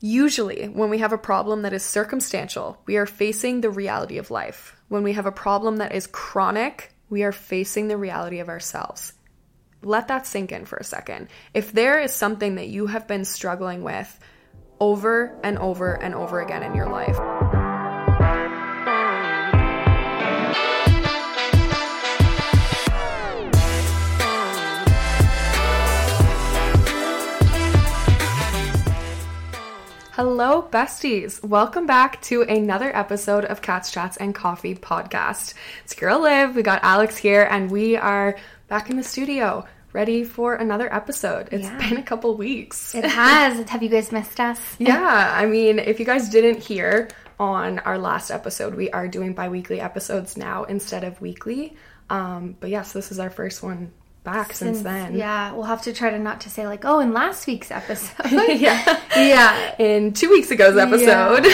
[0.00, 4.30] Usually, when we have a problem that is circumstantial, we are facing the reality of
[4.30, 4.76] life.
[4.88, 9.14] When we have a problem that is chronic, we are facing the reality of ourselves.
[9.82, 11.28] Let that sink in for a second.
[11.54, 14.18] If there is something that you have been struggling with
[14.80, 17.16] over and over and over again in your life,
[30.16, 31.44] Hello, besties.
[31.44, 35.52] Welcome back to another episode of Cats, Chats, and Coffee podcast.
[35.84, 36.56] It's girl Liv.
[36.56, 38.34] We got Alex here, and we are
[38.66, 41.50] back in the studio, ready for another episode.
[41.52, 41.76] It's Yeah.
[41.90, 42.94] been a couple weeks.
[42.94, 43.68] It has.
[43.68, 44.58] Have you guys missed us?
[44.78, 49.34] yeah, I mean, if you guys didn't hear on our last episode, we are doing
[49.34, 51.76] bi weekly episodes now instead of weekly.
[52.08, 53.92] Um, but yes, this is our first one
[54.26, 55.14] back since, then.
[55.14, 58.26] Yeah, we'll have to try to not to say like, oh, in last week's episode.
[58.48, 59.00] yeah.
[59.16, 61.46] yeah, In two weeks ago's episode.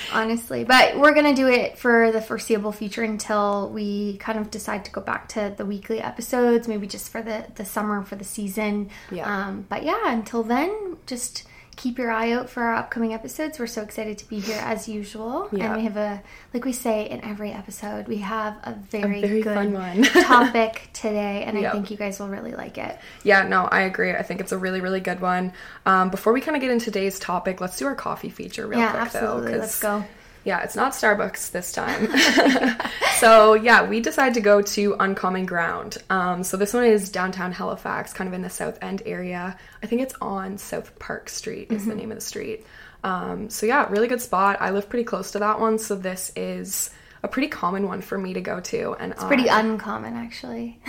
[0.12, 0.64] honestly.
[0.64, 4.84] But we're going to do it for the foreseeable future until we kind of decide
[4.84, 8.24] to go back to the weekly episodes, maybe just for the, the summer, for the
[8.24, 8.90] season.
[9.10, 9.26] Yeah.
[9.26, 11.44] Um, but yeah, until then, just
[11.80, 13.58] keep your eye out for our upcoming episodes.
[13.58, 15.48] We're so excited to be here as usual.
[15.50, 15.64] Yeah.
[15.72, 19.40] And we have a, like we say in every episode, we have a very, very
[19.40, 20.02] good fun one.
[20.24, 21.42] topic today.
[21.44, 21.70] And Yep.
[21.70, 22.98] I think you guys will really like it.
[23.24, 24.12] Yeah, no, I agree.
[24.12, 25.54] I think it's a really, really good one.
[25.86, 28.78] Um, before we kind of get into today's topic, let's do our coffee feature real
[28.78, 29.52] Yeah, quick, absolutely.
[29.52, 29.58] though.
[29.58, 30.04] Let's go.
[30.44, 32.08] Yeah, it's not Starbucks this time.
[33.18, 35.98] so yeah, we decided to go to Uncommon Ground.
[36.08, 39.56] Um, so this one is downtown Halifax, kind of in the South End area.
[39.82, 41.90] I think it's on South Park Street is Mm-hmm.
[41.90, 42.64] the name of the street.
[43.04, 44.58] Um, so yeah, really good spot.
[44.60, 46.90] I live pretty close to that one, so this is
[47.22, 48.96] a pretty common one for me to go to.
[48.98, 50.80] And it's Pretty uncommon, actually.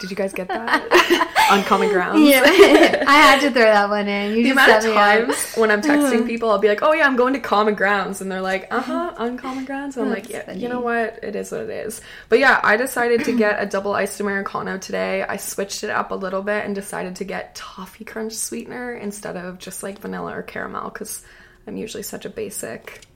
[0.00, 1.30] Did you guys get that?
[1.50, 2.28] Uncommon Grounds.
[2.28, 2.42] Yeah,
[3.06, 4.36] I had to throw that one in.
[4.36, 7.06] You the just amount of times when I'm texting people, I'll be like, "Oh yeah,
[7.06, 10.28] I'm going to Common Grounds," and they're like, "Uh huh, uncommon grounds." And I'm like,
[10.28, 11.20] "Yeah, you know what?
[11.22, 14.78] It is what it is." But yeah, I decided to get a double iced americano
[14.78, 15.22] today.
[15.22, 19.36] I switched it up a little bit and decided to get toffee crunch sweetener instead
[19.36, 21.22] of just like vanilla or caramel because
[21.66, 23.06] I'm usually such a basic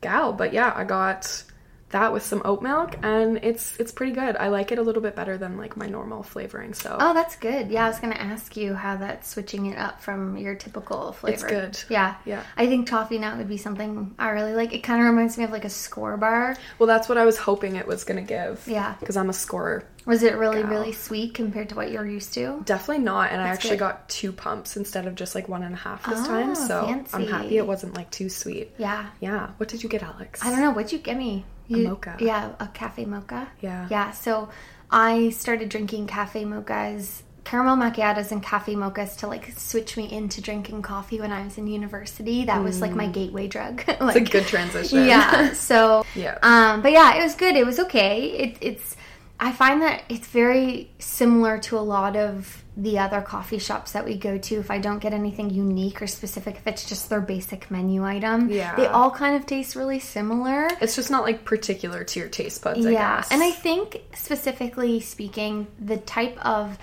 [0.00, 0.32] gal.
[0.32, 1.44] But yeah, I got
[1.92, 4.36] that with some oat milk, and it's it's pretty good.
[4.36, 6.74] I like it a little bit better than like my normal flavoring.
[6.74, 7.70] So Oh, that's good.
[7.70, 11.12] Yeah, I was going to ask you how that's switching it up from your typical
[11.12, 11.34] flavor.
[11.34, 11.90] It's good.
[11.92, 12.16] Yeah.
[12.24, 12.42] Yeah.
[12.56, 14.72] I think toffee nut would be something I really like.
[14.74, 16.56] It kind of reminds me of like a Skor bar.
[16.78, 18.62] Well, that's what I was hoping it was gonna give.
[18.66, 18.94] Yeah.
[19.00, 19.84] Because I'm a scorer.
[20.04, 20.70] Was it really, Gal.
[20.70, 22.60] really sweet compared to what you're used to?
[22.64, 23.30] Definitely not.
[23.30, 23.80] And I actually good.
[23.80, 26.54] got two pumps instead of just like one and a half this Oh, time.
[26.56, 28.72] So I'm happy it wasn't like too sweet.
[28.78, 29.06] Yeah.
[29.20, 29.50] Yeah.
[29.58, 30.42] What did you get, Alex?
[30.44, 30.72] I don't know.
[30.72, 31.44] What'd you get me?
[31.76, 32.16] You, mocha.
[32.20, 33.48] Yeah, a cafe mocha.
[33.60, 33.86] Yeah.
[33.90, 34.10] Yeah.
[34.12, 34.48] So
[34.90, 40.40] I started drinking cafe mochas, caramel macchiatos, and cafe mochas to like switch me into
[40.40, 42.44] drinking coffee when I was in university.
[42.44, 43.82] That was like my gateway drug.
[43.82, 44.08] Mm.
[44.16, 45.06] It's a good transition.
[45.06, 45.52] yeah.
[45.54, 46.38] So Yeah.
[46.42, 47.56] Um, but yeah, it was good.
[47.56, 48.26] It was okay.
[48.30, 48.96] It, it's.
[49.40, 54.04] I find that it's very similar to a lot of the other coffee shops that
[54.04, 54.54] we go to.
[54.54, 58.48] If I don't get anything unique or specific, if it's just their basic menu item,
[58.48, 58.74] Yeah.
[58.76, 60.68] they all kind of taste really similar.
[60.80, 63.28] It's just not like particular to your taste buds, I Yeah, guess.
[63.30, 66.78] and I think specifically speaking, the type of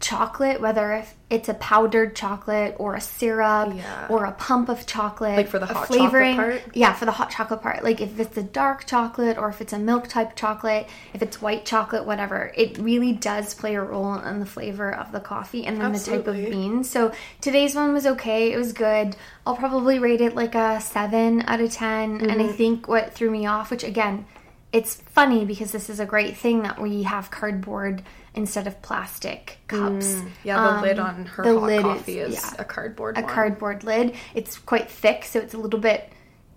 [0.00, 4.06] chocolate, whether if it's a powdered chocolate or a syrup Yeah.
[4.08, 6.62] or a pump of chocolate, Like for the hot chocolate part?
[6.72, 7.82] Yeah, for the hot chocolate part.
[7.82, 11.42] Like if it's a dark chocolate or if it's a milk type chocolate, if it's
[11.42, 15.66] white chocolate, whatever, it really does play a role in the flavor of the coffee
[15.66, 16.88] and then the type of beans.
[16.88, 18.52] So today's one was okay.
[18.52, 19.16] It was good.
[19.44, 22.40] I'll probably rate it like a seven out of 10 And Mm-hmm.
[22.40, 24.26] I think what threw me off, which again,
[24.72, 28.02] it's funny because this is a great thing that we have cardboard
[28.34, 30.16] instead of plastic cups.
[30.44, 33.30] yeah, the Um, lid on her hot lid coffee is, yeah, a cardboard a one.
[33.30, 34.14] cardboard lid.
[34.34, 36.10] It's quite thick, so it's a little bit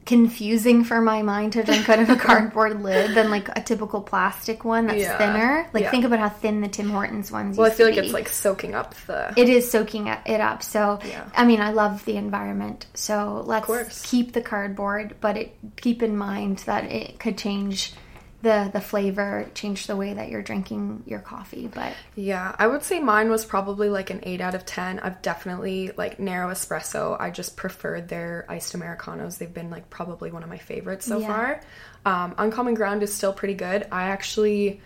[0.04, 4.02] confusing for my mind to drink out of a cardboard lid than like a typical
[4.02, 5.70] plastic one that's Yeah, thinner.
[5.74, 5.92] Like yeah.
[5.92, 7.56] think about how thin the Tim Hortons ones.
[7.56, 9.32] Well, I feel like it's like soaking up the.
[9.38, 10.64] It is soaking it it up.
[10.64, 11.30] So, Yeah.
[11.36, 12.88] I mean, I love the environment.
[12.96, 17.94] So let's keep the cardboard, but it, keep in mind that it could change
[18.42, 21.68] the the flavor, change the way that you're drinking your coffee.
[21.68, 25.00] But Yeah, I would say mine was probably like an 8 out of 10.
[25.00, 27.16] I've definitely like narrow espresso.
[27.20, 29.38] I just preferred their iced americanos.
[29.38, 31.28] They've been like probably one of my favorites so Yeah.
[31.28, 31.62] far.
[32.06, 33.88] Um, Uncommon Ground is still pretty good.
[33.92, 34.82] I actually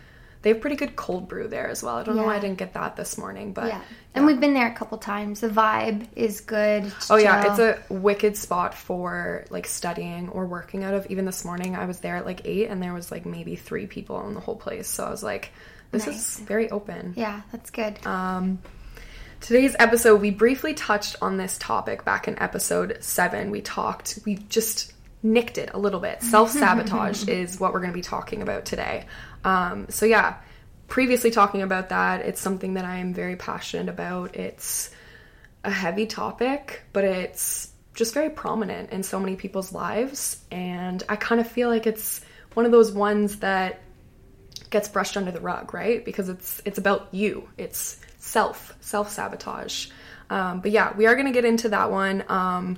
[0.45, 1.95] they have pretty good cold brew there as well.
[1.95, 3.81] I don't know why I didn't get that this morning, but yeah,
[4.13, 5.39] and we've been there a couple times.
[5.41, 6.93] The vibe is good.
[7.09, 11.07] Oh yeah, it's a wicked spot for like studying or working out of.
[11.07, 13.87] Even this morning, I was there at like eight, and there was like maybe three
[13.87, 14.87] people in the whole place.
[14.87, 15.51] So I was like,
[15.89, 18.05] "This is very open." yeah, that's good.
[18.05, 18.59] Um,
[19.41, 23.49] Today's episode, we briefly touched on this topic back in episode seven.
[23.49, 24.93] We talked, we just
[25.25, 26.21] nicked it a little bit.
[26.23, 29.05] Self sabotage is what we're going to be talking about today.
[29.45, 30.37] Um, so, yeah,
[30.87, 34.35] previously talking about that, it's something that I am very passionate about.
[34.35, 34.89] It's
[35.63, 40.43] a heavy topic, but it's just very prominent in so many people's lives.
[40.51, 42.21] And I kind of feel like it's
[42.53, 43.81] one of those ones that
[44.69, 46.03] gets brushed under the rug, right?
[46.03, 47.47] Because it's it's about you.
[47.57, 49.87] It's self self sabotage.
[50.29, 52.23] Um, but yeah, we are gonna get into that one.
[52.27, 52.77] Um,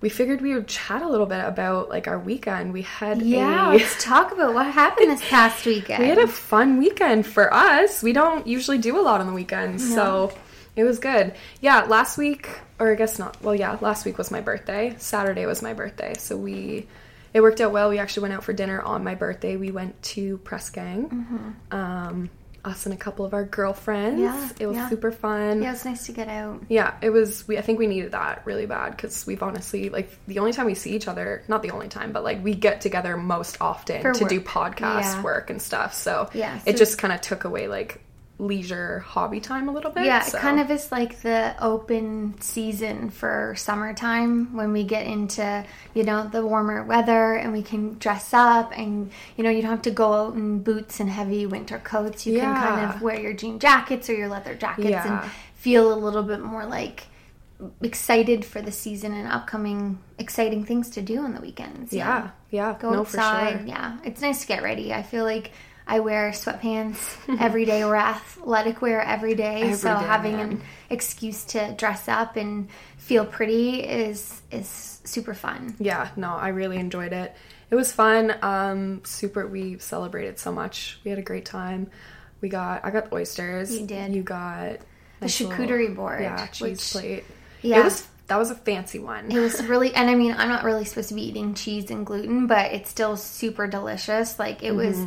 [0.00, 2.72] we figured we would chat a little bit about like our weekend.
[2.72, 6.02] We had Yeah, a, let's talk about what happened this past weekend.
[6.02, 8.02] we had a fun weekend for us.
[8.02, 10.32] We don't usually do a lot on the weekends, so
[10.76, 11.34] it was good.
[11.60, 12.48] Yeah, last week,
[12.78, 13.42] or I guess not.
[13.42, 14.94] Well, yeah, last week was my birthday.
[14.98, 16.86] Saturday was my birthday, so we
[17.34, 17.90] it worked out well.
[17.90, 19.56] We actually went out for dinner on my birthday.
[19.56, 21.56] We went to Press Gang.
[21.72, 22.30] Um,
[22.68, 24.20] us and a couple of our girlfriends.
[24.20, 24.88] Yeah, it was yeah.
[24.88, 25.62] super fun.
[25.62, 26.62] yeah, it was nice to get out.
[26.68, 27.46] Yeah, it was.
[27.48, 30.66] We I think we needed that really bad because we've honestly like the only time
[30.66, 34.02] we see each other, not the only time, but like we get together most often
[34.02, 35.22] For to do podcast Yeah.
[35.22, 35.94] work and stuff.
[35.94, 38.00] So Yeah, it just kind of took away like
[38.40, 40.04] leisure hobby time a little bit.
[40.04, 40.38] Yeah, so.
[40.38, 45.64] it kind of is like the open season for summertime when we get into,
[45.94, 49.72] you know, the warmer weather and we can dress up and, you know, you don't
[49.72, 52.26] have to go out in boots and heavy winter coats.
[52.26, 55.22] You can kind of wear your jean jackets or your leather jackets Yeah.
[55.22, 57.06] and feel a little bit more like
[57.82, 61.92] excited for the season and upcoming exciting things to do on the weekends.
[61.92, 63.52] yeah, yeah, Go no outside.
[63.52, 63.66] for sure.
[63.66, 64.92] Yeah, it's nice to get ready.
[64.92, 65.50] I feel like
[65.88, 67.84] I wear sweatpants every day.
[67.84, 70.50] We're athletic wear every day, Every so day, having man.
[70.52, 72.68] an excuse to dress up and
[72.98, 75.74] feel pretty is is super fun.
[75.78, 77.34] Yeah, no, I really enjoyed it.
[77.70, 78.34] It was fun.
[78.42, 79.46] Um, super.
[79.46, 81.00] We celebrated so much.
[81.04, 81.90] We had a great time.
[82.40, 82.84] We got.
[82.84, 83.76] I got oysters.
[83.76, 84.14] You did.
[84.14, 84.78] You got
[85.20, 87.24] The charcuterie board, Yeah, cheese which- plate.
[87.62, 87.80] Yeah.
[87.80, 88.06] It was.
[88.28, 89.32] That was a fancy one.
[89.32, 92.04] It was really, and I mean, I'm not really supposed to be eating cheese and
[92.04, 94.38] gluten, but it's still super delicious.
[94.38, 94.98] Like it was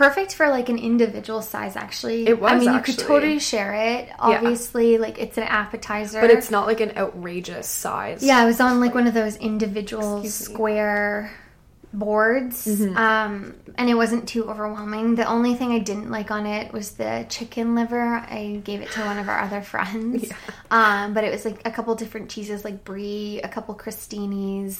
[0.00, 1.76] perfect for like an individual size.
[1.76, 2.26] Actually.
[2.26, 4.08] It was I mean, you could totally share it.
[4.18, 8.22] Obviously, like it's an appetizer, but it's not like an outrageous size.
[8.22, 11.30] Yeah, I was on like one of those individual square
[11.92, 12.96] boards, Mm-hmm.
[12.96, 15.16] um, and it wasn't too overwhelming.
[15.16, 18.00] The only thing I didn't like on it was the chicken liver.
[18.00, 20.32] I gave it to one of our other friends,
[20.70, 24.78] um, but it was like a couple different cheeses, like brie, a couple crostinis.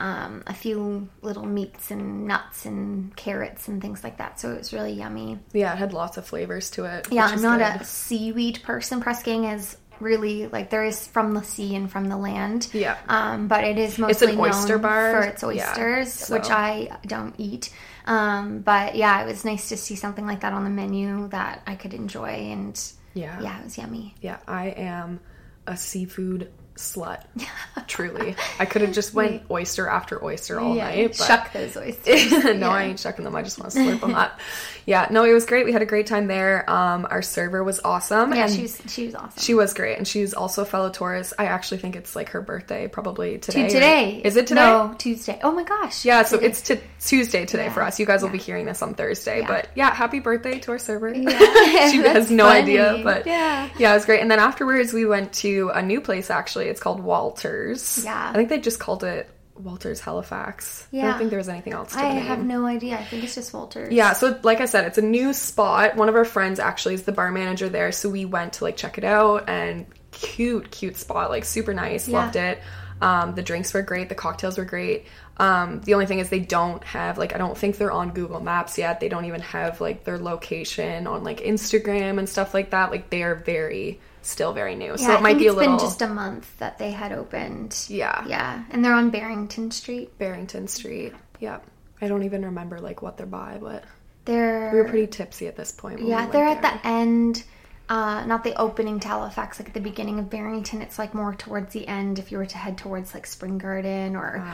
[0.00, 4.38] Um, a few little meats and nuts and carrots and things like that.
[4.38, 5.40] So it was really yummy.
[5.52, 7.08] Yeah, it had lots of flavors to it.
[7.10, 7.80] Yeah, I'm not good.
[7.80, 9.00] a seaweed person.
[9.00, 12.68] Press gang is really like there is from the sea and from the land.
[12.72, 12.96] Yeah.
[13.08, 15.10] Um, but it is mostly it's an oyster bar.
[15.20, 17.70] for its Yeah, oysters, so- which I don't eat.
[18.06, 21.62] Um, but yeah, it was nice to see something like that on the menu that
[21.66, 22.80] I could enjoy, and
[23.14, 23.40] Yeah.
[23.40, 24.14] yeah, it was yummy.
[24.20, 25.18] Yeah, I am
[25.66, 27.22] a seafood slut.
[27.86, 31.16] Truly, I could have just went oyster after oyster all night.
[31.18, 32.30] But shuck those oysters.
[32.44, 32.68] no, Yeah.
[32.68, 33.34] I ain't shucking them.
[33.36, 34.38] I just want to slurp them up.
[34.88, 35.66] Yeah, no, it was great.
[35.66, 36.64] We had a great time there.
[36.68, 38.32] Um, our server was awesome.
[38.32, 39.42] Yeah, and she was she was awesome.
[39.42, 41.34] she was great, and she's also a fellow Taurus.
[41.38, 43.60] I actually think it's like her birthday, probably today.
[43.60, 44.62] To or- today Is it today?
[44.62, 45.38] No, Tuesday.
[45.42, 46.06] Oh my gosh.
[46.06, 48.00] Yeah, so it's to Tuesday today for us.
[48.00, 49.40] You guys will be hearing this on Thursday.
[49.40, 49.46] Yeah.
[49.46, 51.12] But yeah, happy birthday to our server.
[51.14, 51.38] Yeah,
[51.90, 52.60] she has no funny.
[52.62, 53.68] idea, but Yeah.
[53.78, 54.22] yeah, it was great.
[54.22, 56.30] And then afterwards, we went to a new place.
[56.30, 58.02] Actually, it's called Walters.
[58.02, 58.30] Yeah.
[58.30, 59.28] I think they just called it
[59.58, 60.86] Walters Halifax.
[60.90, 61.02] Yeah.
[61.02, 61.92] I don't think there was anything else.
[61.92, 62.96] To I have no idea.
[62.98, 63.92] I think it's just Walters.
[63.92, 65.96] Yeah, so like I said, it's a new spot.
[65.96, 68.76] One of our friends actually is the bar manager there, so we went to like
[68.76, 72.08] check it out and cute, cute spot, like super nice.
[72.08, 72.18] Yeah.
[72.18, 72.60] Loved it.
[73.00, 75.06] Um, the drinks were great, the cocktails were great.
[75.36, 78.40] Um, the only thing is they don't have like I don't think they're on Google
[78.40, 79.00] Maps yet.
[79.00, 82.90] They don't even have like their location on like Instagram and stuff like that.
[82.90, 84.96] Like they are very still very new.
[84.96, 85.74] so Yeah, it might be a little.
[85.74, 87.84] it's been just a month that they had opened.
[87.88, 88.24] Yeah.
[88.26, 90.16] Yeah, and they're on Barrington Street.
[90.18, 91.14] Barrington Street.
[91.40, 91.64] Yep.
[92.00, 93.84] I don't even remember like what they're by, but
[94.24, 96.00] They're we were pretty tipsy at this point.
[96.02, 96.78] yeah, we they're at there.
[96.82, 97.44] the end.
[97.88, 100.82] Uh, not the opening to Halifax, like at the beginning of Barrington.
[100.82, 102.18] It's like more towards the end.
[102.18, 104.44] If you were to head towards like Spring Garden or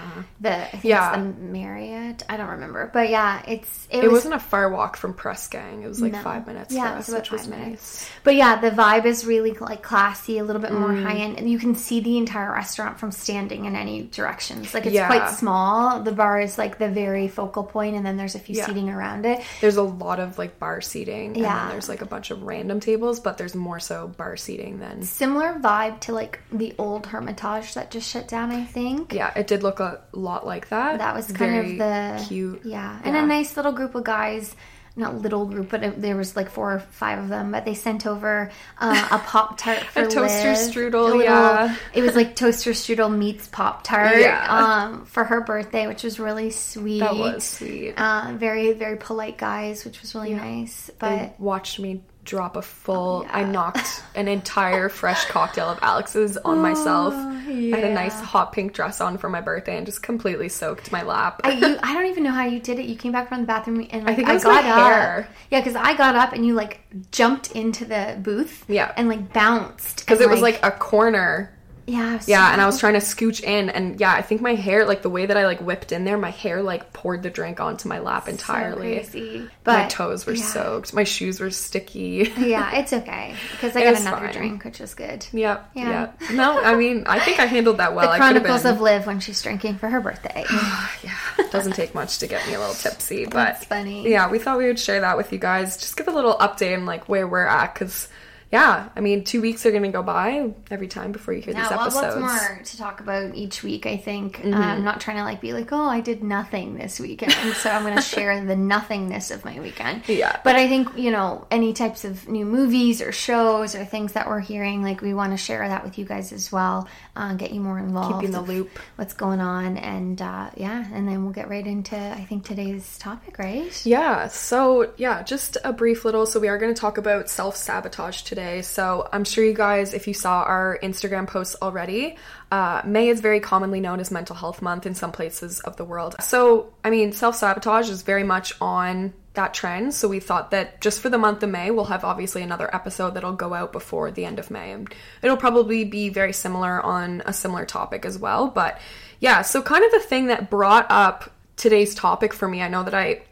[0.40, 0.88] the I think Uh-huh.
[0.88, 1.16] Yeah.
[1.16, 2.22] the Marriott.
[2.28, 5.48] I don't remember, but yeah, it's it, It was wasn't a far walk from Press
[5.48, 5.82] Gang.
[5.82, 6.20] It was like No.
[6.22, 8.08] five minutes Yeah, us, which was five nice.
[8.22, 11.02] But yeah, the vibe is really like classy, a little bit more Mm.
[11.04, 14.72] high end, and you can see the entire restaurant from standing in any directions.
[14.74, 15.06] Like it's Yeah.
[15.08, 16.00] quite small.
[16.00, 18.66] The bar is like the very focal point, and then there's a few Yeah.
[18.66, 19.42] seating around it.
[19.60, 21.58] There's a lot of like bar seating, and Yeah.
[21.60, 25.02] then there's like a bunch of random tables, but there's more so bar seating than.
[25.02, 28.52] Similar vibe to like the old Hermitage that just shut down.
[28.52, 29.12] I think.
[29.12, 30.98] Yeah, it did look a lot like that.
[30.98, 32.60] That was kind Very of the cute.
[32.64, 33.24] yeah, and Yeah.
[33.24, 34.54] a nice little group of guys.
[34.96, 37.50] not little group, but it, there was like four or five of them.
[37.50, 41.22] But they sent over uh, a pop tart for A toaster Liv, strudel, a little-
[41.22, 41.74] yeah.
[41.92, 44.46] It was like toaster strudel meets pop tart Yeah.
[44.48, 47.00] um, for her birthday, which was really sweet.
[47.00, 47.94] That was sweet.
[47.96, 50.92] Uh, very very polite guys, which was really nice.
[51.00, 53.24] But They watched me drop a full.
[53.26, 57.14] Oh, I knocked an entire fresh cocktail of Alex's on myself.
[57.14, 60.48] Oh, I had a nice hot pink dress on for my birthday and just completely
[60.48, 61.40] soaked my lap.
[61.44, 62.86] I, you, I don't even know how you did it.
[62.86, 64.92] You came back from the bathroom and like, think it I got up.
[64.92, 65.28] hair.
[65.50, 66.80] Yeah, because I got up and you like
[67.12, 68.64] jumped into the booth.
[68.68, 68.92] Yeah.
[68.96, 71.50] and like bounced because it was like a corner.
[71.86, 74.86] Yeah, Yeah, and I was trying to scooch in, and yeah, I think my hair,
[74.86, 77.60] like the way that I like whipped in there, my hair like poured the drink
[77.60, 79.02] onto my lap entirely.
[79.04, 79.50] So crazy.
[79.66, 80.44] my toes were yeah.
[80.44, 80.94] soaked.
[80.94, 82.32] My shoes were sticky.
[82.38, 84.32] Yeah, it's okay because I It got another fine.
[84.34, 85.26] drink, which was good.
[85.32, 85.70] Yep.
[85.74, 86.12] Yeah.
[86.20, 86.30] Yep.
[86.32, 88.10] No, I mean, I think I handled that well.
[88.10, 88.74] the Chronicles been.
[88.74, 90.44] of Liv when she's drinking for her birthday.
[91.02, 91.16] yeah,
[91.50, 94.08] doesn't take much to get me a little tipsy, but That's funny.
[94.08, 95.76] Yeah, we thought we would share that with you guys.
[95.76, 98.08] Just give a little update on like where we're at, because
[98.54, 101.62] yeah, I mean, two weeks are gonna go by every time before you hear Yeah,
[101.62, 102.16] these well, episodes.
[102.23, 103.84] lots more to talk about each week.
[103.87, 104.54] I think Mm-hmm.
[104.54, 107.70] uh, I'm not trying to like be like, oh, I did nothing this weekend, so
[107.70, 110.08] I'm going to share the nothingness of my weekend.
[110.08, 110.38] Yeah.
[110.44, 114.28] But I think you know any types of new movies or shows or things that
[114.28, 117.50] we're hearing, like we want to share that with you guys as well, uh, get
[117.52, 118.70] you more involved, Keep in the loop.
[118.96, 122.99] what's going on, and uh, yeah, and then we'll get right into I think today's
[122.99, 123.73] topic, right?
[123.87, 126.26] Yeah, so yeah, just a brief little.
[126.26, 128.43] So, we are going to talk about self sabotage today.
[128.62, 132.16] So, I'm sure you guys, if you saw our Instagram posts already,
[132.50, 135.84] uh, May is very commonly known as Mental Health Month in some places of the
[135.84, 136.16] world.
[136.20, 139.94] So, I mean, self sabotage is very much on that trend.
[139.94, 143.14] So, we thought that just for the month of May, we'll have obviously another episode
[143.14, 144.72] that'll go out before the end of May.
[144.72, 148.48] And it'll probably be very similar on a similar topic as well.
[148.48, 148.78] But
[149.20, 152.82] yeah, so kind of the thing that brought up today's topic for me, I know
[152.82, 153.22] that I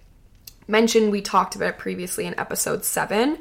[0.69, 3.39] mentioned we talked about it previously in episode 7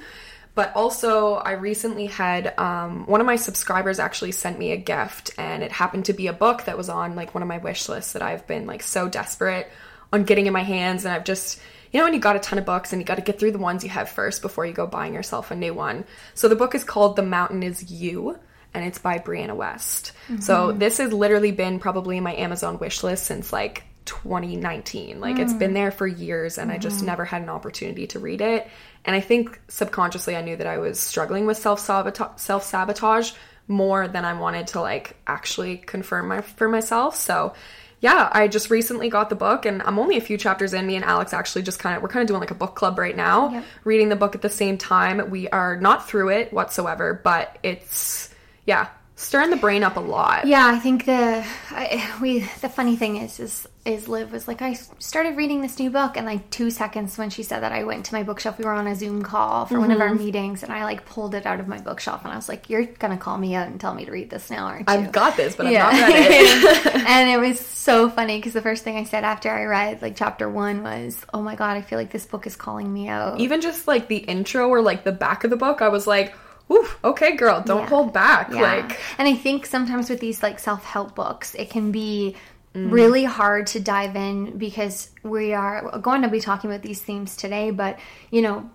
[0.56, 5.32] but also i recently had um, one of my subscribers actually sent me a gift
[5.38, 7.88] and it happened to be a book that was on like one of my wish
[7.90, 9.72] lists that i've been like so desperate
[10.14, 11.06] on getting in my hands.
[11.06, 11.60] And i've just
[11.92, 13.52] you know when you got a ton of books and you got to get through
[13.52, 16.06] the ones you have first before you go buying yourself a new one.
[16.34, 18.38] So the book is called the mountain is you
[18.74, 20.14] and it's by Brianna Wiest.
[20.42, 25.20] So this has literally been probably in my amazon wish list since like 2019.
[25.20, 25.58] Like it's hmm.
[25.58, 27.08] been there for years and I just hmm.
[27.08, 28.68] never had an opportunity to read it.
[29.06, 33.32] And I think subconsciously I knew that I was struggling with self-sabotage self-sabotage
[33.68, 37.16] more than I wanted to like actually confirm my for myself.
[37.16, 37.54] So
[38.00, 40.88] yeah, I just recently got the book and I'm only a few chapters in.
[40.88, 42.98] Me and Alex actually just kind of we're kind of doing like a book club
[42.98, 43.64] right now, Yep.
[43.84, 45.30] reading the book at the same time.
[45.30, 48.34] We are not through it whatsoever, but it's
[48.66, 48.88] yeah,
[49.22, 50.46] stirring the brain up a lot.
[50.46, 54.62] Yeah, I think the I, we the funny thing is is is Liv was like
[54.62, 57.84] I started reading this new book and like two seconds when she said that I
[57.84, 58.58] went to my bookshelf.
[58.60, 60.10] We were on a Zoom call for one of Mm-hmm.
[60.10, 62.70] our meetings and I like pulled it out of my bookshelf and I was like,
[62.70, 65.12] "You're gonna call me out and tell me to read this now, aren't you?" I've
[65.12, 65.88] got this, but Yeah.
[65.88, 67.08] I've not read it.
[67.08, 70.16] and it was so funny because the first thing I said after I read like
[70.16, 73.40] chapter one was, "Oh my god, I feel like this book is calling me out."
[73.40, 76.34] even just like the intro or like the back of the book, I was like,
[76.72, 77.90] "Ooh, okay, girl, don't Yeah.
[77.90, 78.62] hold back." Yeah.
[78.62, 82.36] Like, and I think sometimes with these like self help books, it can be
[82.74, 82.90] Mm.
[82.90, 87.36] really hard to dive in because we are going to be talking about these themes
[87.36, 88.00] today, but
[88.30, 88.70] you know,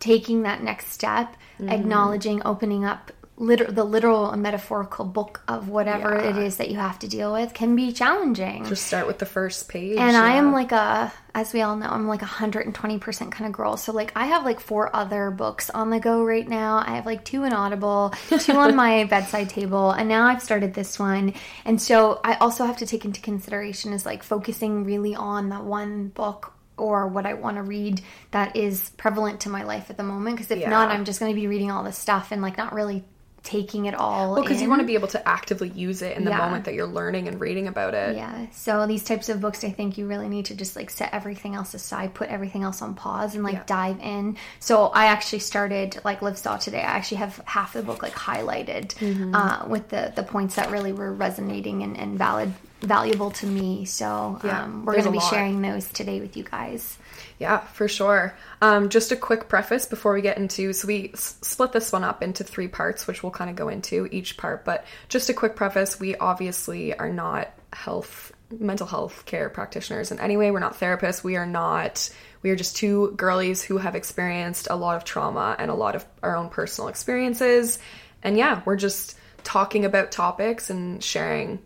[0.00, 1.68] taking that next step, Mm-hmm.
[1.70, 3.12] acknowledging, opening up.
[3.38, 6.30] Liter- the literal and metaphorical book of whatever Yeah.
[6.30, 8.64] it is that you have to deal with can be challenging.
[8.64, 9.98] just start with the first page.
[9.98, 13.52] and I am like a, as we all know, I'm like a 120% kind of
[13.52, 13.76] girl.
[13.76, 16.82] So like I have like four other books on the go right now.
[16.86, 20.72] I have like two in Audible, two on my bedside table, and now I've started
[20.72, 21.34] this one.
[21.66, 25.64] And so I also have to take into consideration is like focusing really on that
[25.64, 28.00] one book or what I want to read
[28.30, 30.36] that is prevalent to my life at the moment.
[30.36, 30.70] Because if Yeah.
[30.70, 33.04] not, I'm just going to be reading all this stuff and like not really
[33.46, 34.32] taking it all.
[34.34, 36.38] well, because you want to be able to actively use it in the Yeah.
[36.38, 38.16] moment that you're learning and reading about it.
[38.16, 38.46] Yeah.
[38.50, 41.54] So these types of books, I think you really need to just like set everything
[41.54, 43.62] else aside, put everything else on pause, and like Yeah.
[43.66, 44.36] dive in.
[44.58, 46.78] So I actually started like Liv saw today.
[46.80, 49.34] I actually have half the book like highlighted Mm-hmm.
[49.34, 53.84] uh, with the the points that really were resonating and, and valid valuable to me.
[53.86, 55.30] So Yeah, um, we're going to be lot.
[55.32, 56.98] sharing those today with you guys.
[57.38, 58.34] Yeah, for sure.
[58.62, 62.02] Um, just a quick preface before we get into so we s- split this one
[62.02, 64.64] up into three parts, which we'll kind of go into each part.
[64.64, 70.18] But just a quick preface: we obviously are not health, mental health care practitioners in
[70.18, 70.50] any way.
[70.50, 71.22] We're not therapists.
[71.22, 72.08] We are not.
[72.42, 75.94] We are just two girlies who have experienced a lot of trauma and a lot
[75.94, 77.78] of our own personal experiences.
[78.22, 81.58] And yeah, we're just talking about topics and sharing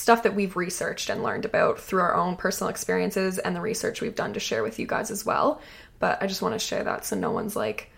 [0.00, 4.00] stuff that we've researched and learned about through our own personal experiences and the research
[4.00, 5.60] we've done to share with you guys as well.
[5.98, 7.89] But I just want to share that so no one's like,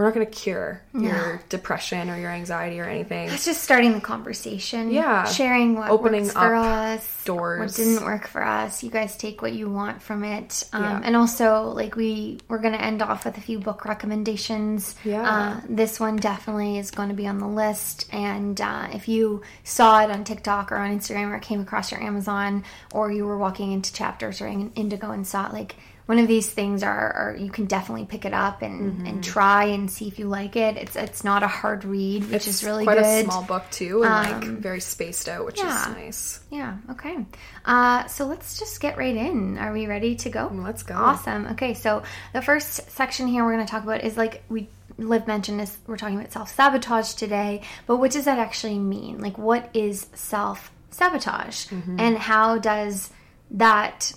[0.00, 3.28] we're not going to cure your depression or your anxiety or anything.
[3.28, 4.90] It's just starting the conversation.
[4.90, 5.26] Yeah.
[5.26, 7.24] Sharing what Opening works for us.
[7.26, 7.60] doors.
[7.60, 8.82] What didn't work for us.
[8.82, 10.66] You guys take what you want from it.
[10.72, 11.00] Um, Yeah.
[11.04, 14.94] And also, like, we, we're going to end off with a few book recommendations.
[15.04, 15.20] Yeah.
[15.22, 18.08] Uh, this one definitely is going to be on the list.
[18.10, 21.92] And uh, if you saw it on TikTok or on Instagram or it came across
[21.92, 22.64] your Amazon
[22.94, 25.76] or you were walking into chapters or in Indigo and saw it, like,
[26.10, 29.06] one of these things are, are you can definitely pick it up and, Mm-hmm.
[29.06, 30.76] and try and see if you like it.
[30.76, 33.22] It's it's not a hard read, which is really quite good.
[33.22, 35.80] a small book too, and like Um, very spaced out, which yeah.
[35.80, 36.40] is nice.
[36.50, 37.16] Yeah, okay.
[37.64, 39.56] Uh, so let's just get right in.
[39.58, 40.50] Are we ready to go?
[40.52, 40.94] Let's go.
[40.96, 41.46] Awesome.
[41.52, 42.02] Okay, so
[42.32, 45.78] the first section here we're going to talk about is like we Liv mentioned is
[45.86, 49.20] we're talking about self sabotage today, but what does that actually mean?
[49.20, 52.00] Like, what is self sabotage, Mm-hmm.
[52.00, 53.10] and how does
[53.52, 54.12] that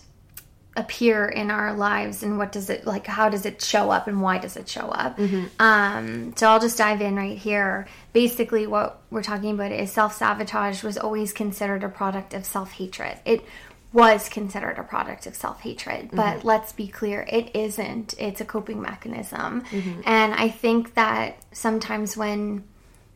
[0.76, 4.22] appear in our lives and what does it like how does it show up and
[4.22, 5.18] why does it show up?
[5.18, 5.46] Mm-hmm.
[5.60, 7.88] Um so i'll just dive in right here.
[8.12, 13.20] Basically what we're talking about is self-sabotage was always considered a product of self-hatred.
[13.26, 13.46] It
[13.92, 16.48] was considered a product of self-hatred but mm-hmm.
[16.48, 18.16] let's be clear it isn't.
[18.18, 19.62] It's a coping mechanism.
[19.66, 20.02] Mm-hmm.
[20.06, 22.64] And i think that sometimes when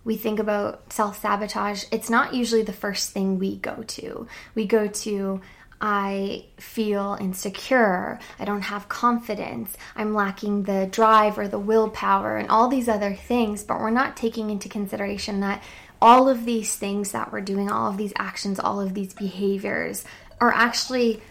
[0.08, 4.26] we think about self sabotage, it's not usually the first thing we go to.
[4.56, 5.42] We go to,
[5.80, 12.50] I feel insecure, I don't have confidence, I'm lacking the drive or the willpower, and
[12.50, 15.64] all these other things, but we're not taking into consideration that
[16.02, 20.04] all of these things that we're doing, all of these actions, all of these behaviors
[20.40, 21.22] are actually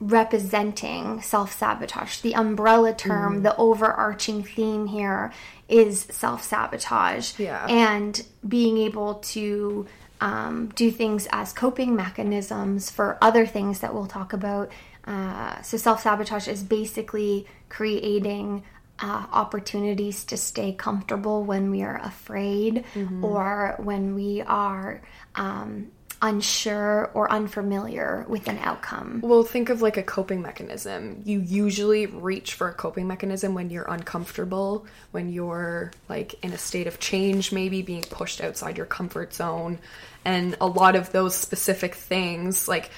[0.00, 2.20] representing self sabotage.
[2.20, 3.42] The umbrella term, mm.
[3.42, 5.32] the overarching theme here
[5.68, 7.38] is self sabotage.
[7.38, 7.66] Yeah.
[7.66, 9.86] And being able to
[10.20, 14.70] um, do things as coping mechanisms for other things that we'll talk about.
[15.04, 18.62] Uh, so, self sabotage is basically creating
[19.00, 22.84] uh, opportunities to stay comfortable when we are afraid
[23.22, 25.00] or when we are
[25.34, 25.90] um,
[26.22, 29.20] unsure or unfamiliar with an outcome.
[29.22, 31.22] Well, think of like a coping mechanism.
[31.24, 36.58] You usually reach for a coping mechanism when you're uncomfortable, when you're like in a
[36.58, 39.78] state of change, maybe being pushed outside your comfort zone.
[40.24, 42.90] And a lot of those specific things, like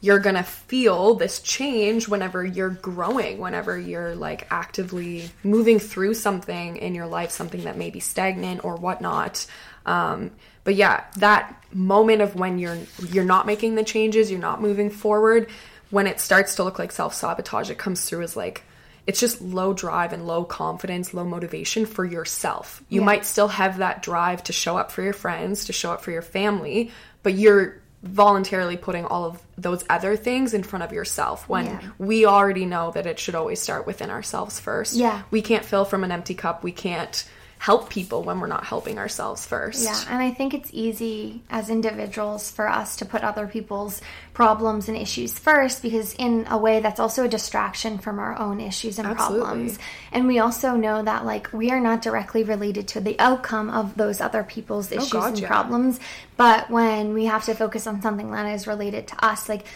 [0.00, 6.76] you're gonna feel this change whenever you're growing, whenever you're like actively moving through something
[6.76, 9.44] in your life, something that may be stagnant or whatnot.
[9.84, 10.30] Um,
[10.64, 14.90] but yeah, that moment of when you're you're not making the changes, you're not moving
[14.90, 15.48] forward,
[15.90, 18.62] when it starts to look like self sabotage, it comes through as like
[19.06, 22.82] it's just low drive and low confidence, low motivation for yourself.
[22.88, 23.06] You Yeah.
[23.06, 26.10] might still have that drive to show up for your friends, to show up for
[26.10, 26.92] your family,
[27.22, 31.80] but you're voluntarily putting all of those other things in front of yourself when Yeah.
[31.98, 34.94] we already know that it should always start within ourselves first.
[34.94, 35.22] Yeah.
[35.30, 36.62] We can't fill from an empty cup.
[36.62, 37.24] We can't
[37.60, 39.84] help people when we're not helping ourselves first.
[39.84, 44.00] Yeah, and I think it's easy as individuals for us to put other people's
[44.32, 48.62] problems and issues first because, in a way, that's also a distraction from our own
[48.62, 49.40] issues and Absolutely.
[49.44, 49.78] problems.
[50.10, 53.94] And we also know that, like, we are not directly related to the outcome of
[53.94, 55.46] those other people's oh, issues oh God, and yeah.
[55.46, 56.00] problems.
[56.38, 59.66] But when we have to focus on something that is related to us, like,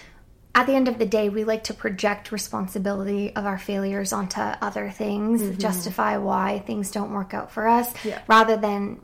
[0.55, 4.41] at the end of the day, we like to project responsibility of our failures onto
[4.41, 8.09] other things, justify why things don't work out for us, Mm-hmm.
[8.09, 8.21] Yeah.
[8.29, 9.01] rather than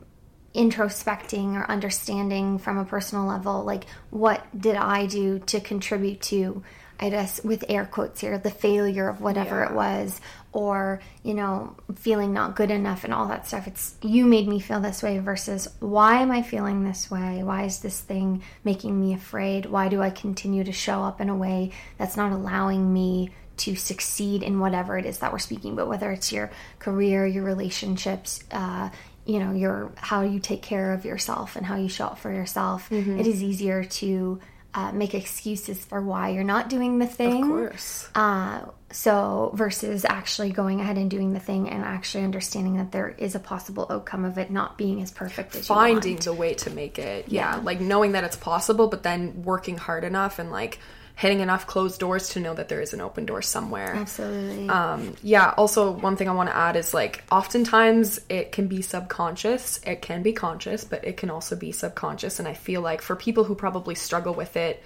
[0.55, 6.63] introspecting or understanding from a personal level, like what did I do to contribute to,
[6.99, 10.19] I guess, with air quotes here, the failure of whatever it was,
[10.53, 13.67] or, you know, feeling not good enough and all that stuff.
[13.67, 17.41] It's you made me feel this way versus why am I feeling this way?
[17.43, 19.65] Why is this thing making me afraid?
[19.65, 23.75] Why do I continue to show up in a way that's not allowing me to
[23.75, 28.43] succeed in whatever it is that we're speaking about, whether it's your career, your relationships,
[28.51, 28.89] uh,
[29.25, 32.31] you know, your how you take care of yourself and how you show up for
[32.31, 32.89] yourself.
[32.89, 33.19] Mm-hmm.
[33.19, 34.39] It is easier to
[34.73, 37.43] uh, make excuses for why you're not doing the thing.
[37.43, 38.09] Of course.
[38.15, 43.09] Uh, so versus actually going ahead and doing the thing and actually understanding that there
[43.09, 46.25] is a possible outcome of it not being as perfect as Finding you want.
[46.25, 47.27] the way to make it.
[47.29, 47.55] Yeah.
[47.57, 47.61] Yeah.
[47.63, 50.79] Like knowing that it's possible, but then working hard enough and like
[51.15, 53.93] hitting enough closed doors to know that there is an open door somewhere.
[53.95, 54.67] Absolutely.
[54.69, 58.81] Um, yeah, also, one thing I want to add is like oftentimes it can be
[58.81, 62.39] subconscious, it can be conscious, but it can also be subconscious.
[62.39, 64.81] And I feel like for people who probably struggle with it,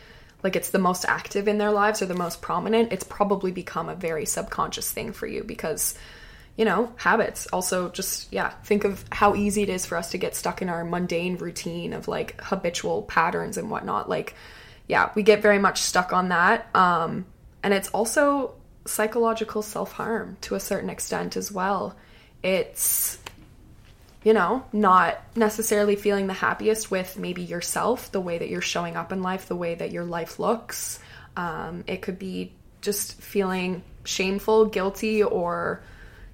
[0.45, 3.89] like it's the most active in their lives or the most prominent, it's probably become
[3.89, 5.95] a very subconscious thing for you because,
[6.55, 7.47] you know, habits.
[7.47, 10.69] Also, just, yeah, think of how easy it is for us to get stuck in
[10.69, 14.07] our mundane routine of like habitual patterns and whatnot.
[14.07, 14.35] Like,
[14.87, 16.69] yeah, we get very much stuck on that.
[16.75, 17.25] Um,
[17.63, 18.53] and it's also
[18.85, 21.95] psychological self harm to a certain extent as well.
[22.43, 23.17] It's,
[24.25, 28.97] you know, not necessarily feeling the happiest with maybe yourself, the way that you're showing
[28.97, 30.99] up in life, the way that your life looks.
[31.37, 35.83] Um, it could be just feeling shameful, guilty, or,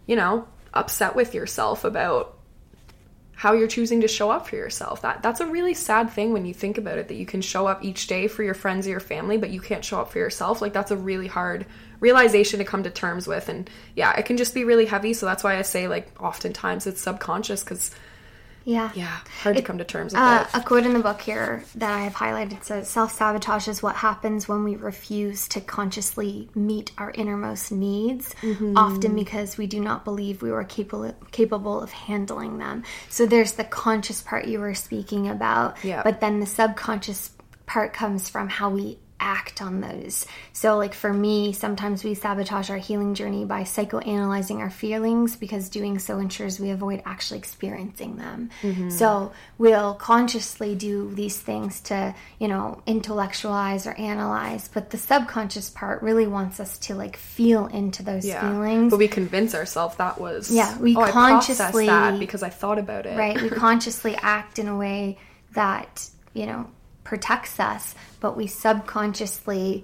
[0.07, 2.37] you know, upset with yourself about
[3.41, 5.01] how you're choosing to show up for yourself.
[5.01, 7.65] That that's a really sad thing when you think about it that you can show
[7.65, 10.19] up each day for your friends or your family but you can't show up for
[10.19, 10.61] yourself.
[10.61, 11.65] Like that's a really hard
[11.99, 15.25] realization to come to terms with and yeah, it can just be really heavy, so
[15.25, 17.89] that's why I say like oftentimes it's subconscious cuz
[18.63, 18.91] yeah.
[18.93, 20.57] Yeah, hard to come to terms with uh, it.
[20.57, 23.95] A quote in the book here that I have highlighted says Self sabotage is what
[23.95, 28.77] happens when we refuse to consciously meet our innermost needs, Mm-hmm.
[28.77, 32.83] often because we do not believe we were capable, capable of handling them.
[33.09, 36.01] So there's the conscious part you were speaking about, Yeah.
[36.03, 37.31] but then the subconscious
[37.65, 40.25] part comes from how we act on those.
[40.51, 45.69] So, like for me, sometimes we sabotage our healing journey by psychoanalyzing our feelings because
[45.69, 48.49] doing so ensures we avoid actually experiencing them.
[48.61, 48.89] Mm-hmm.
[48.89, 55.69] So, we'll consciously do these things to, you know, intellectualize or analyze, but the subconscious
[55.69, 58.41] part really wants us to like feel into those yeah.
[58.41, 58.89] feelings.
[58.91, 63.05] But we convince ourselves that was Yeah, we oh, consciously- that because I thought about
[63.05, 63.17] it.
[63.17, 63.39] right?
[63.41, 65.17] We consciously act in a way
[65.53, 66.67] that, you know,
[67.03, 69.83] protects us, but we subconsciously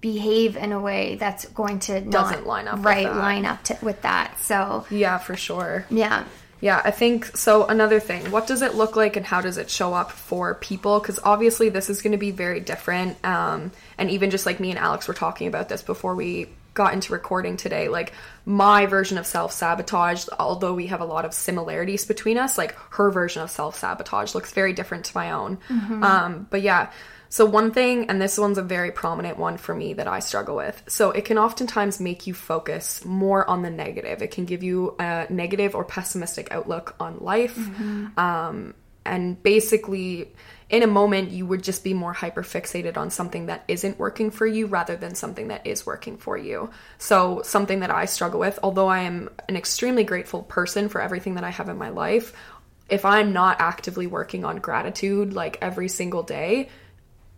[0.00, 3.16] behave in a way that's going to not Doesn't line up with right that.
[3.16, 4.38] line up to, with that.
[4.40, 5.86] So, Yeah, for sure.
[5.90, 6.24] yeah.
[6.60, 7.66] Yeah, I think so.
[7.66, 11.00] Another thing, what does it look like and how does it show up for people?
[11.00, 13.16] Because obviously, this is going to be very different.
[13.24, 16.94] Um, and even just like me and Alex were talking about this before we got
[16.94, 18.12] into recording today, like
[18.44, 22.74] my version of self sabotage, although we have a lot of similarities between us, like
[22.90, 25.58] her version of self sabotage looks very different to my own.
[26.02, 26.90] Um, but yeah.
[27.28, 30.54] So, one thing, and this one's a very prominent one for me that I struggle
[30.54, 30.82] with.
[30.86, 34.20] So, it can oftentimes make you focus more on the negative.
[34.20, 37.56] It can give you a negative or pessimistic outlook on life.
[38.18, 38.74] Um,
[39.06, 40.32] and basically,
[40.72, 44.30] in a moment, you would just be more hyper fixated on something that isn't working
[44.30, 46.70] for you rather than something that is working for you.
[46.96, 51.34] So, something that I struggle with, although I am an extremely grateful person for everything
[51.34, 52.32] that I have in my life,
[52.88, 56.70] if I'm not actively working on gratitude like every single day,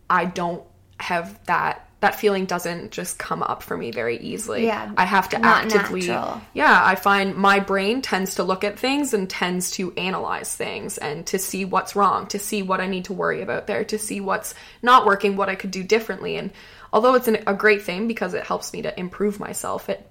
[0.09, 0.63] I don't
[1.01, 4.67] have that that feeling doesn't just come up for me very easily.
[4.67, 6.43] Yeah, I have to actively natural.
[6.53, 10.99] Yeah, I find my brain tends to look at things and tends to analyze things
[10.99, 13.99] and to see what's wrong, to see what I need to worry about there, to
[13.99, 16.37] see what's not working, what I could do differently.
[16.37, 16.51] And
[16.93, 20.07] although it's an, a great thing because it helps me to improve myself, it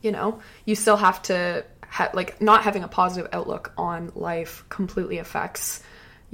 [0.00, 4.64] you know, you still have to ha- like not having a positive outlook on life
[4.70, 5.82] completely affects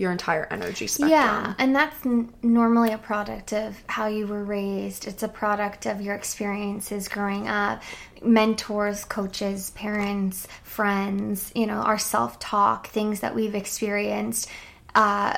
[0.01, 1.11] your entire energy spectrum.
[1.11, 5.07] Yeah, and that's n- normally a product of how you were raised.
[5.07, 7.83] It's a product of your experiences growing up,
[8.23, 14.49] mentors, coaches, parents, friends, you know, our self talk, things that we've experienced.
[14.95, 15.37] Uh,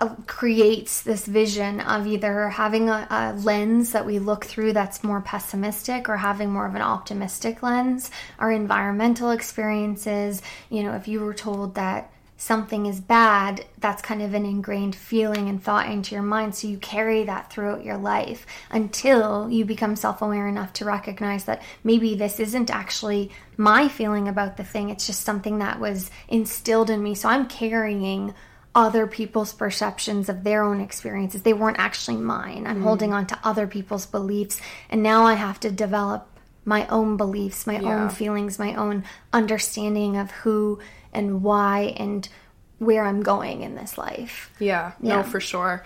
[0.00, 5.02] uh, creates this vision of either having a, a lens that we look through that's
[5.02, 8.08] more pessimistic or having more of an optimistic lens.
[8.38, 14.22] Our environmental experiences, you know, if you were told that something is bad, that's kind
[14.22, 16.54] of an ingrained feeling and thought into your mind.
[16.54, 21.44] So you carry that throughout your life until you become self aware enough to recognize
[21.44, 24.88] that maybe this isn't actually my feeling about the thing.
[24.88, 27.14] It's just something that was instilled in me.
[27.14, 28.32] So I'm carrying
[28.74, 31.42] other people's perceptions of their own experiences.
[31.42, 32.66] They weren't actually mine.
[32.66, 32.84] I'm mm-hmm.
[32.84, 34.58] holding on to other people's beliefs.
[34.88, 36.26] And now I have to develop
[36.64, 38.04] my own beliefs, my Yeah.
[38.04, 40.78] own feelings, my own understanding of who
[41.12, 42.28] and why and
[42.78, 44.50] where I'm going in this life.
[44.58, 45.16] Yeah, Yeah.
[45.16, 45.84] no, for sure.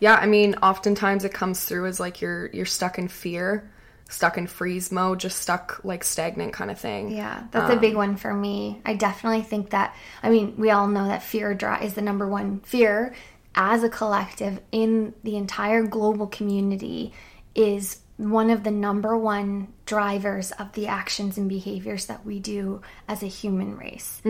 [0.00, 3.70] Yeah, I mean, oftentimes it comes through as like you're you're stuck in fear,
[4.08, 7.10] stuck in freeze mode, just stuck like stagnant kind of thing.
[7.10, 8.80] Yeah, that's a big um, one for me.
[8.84, 12.60] I definitely think that, I mean, we all know that fear is the number one
[12.60, 13.14] fear
[13.54, 17.12] as a collective in the entire global community
[17.54, 22.82] is one of the number one drivers of the actions and behaviors that we do
[23.06, 24.20] as a human race.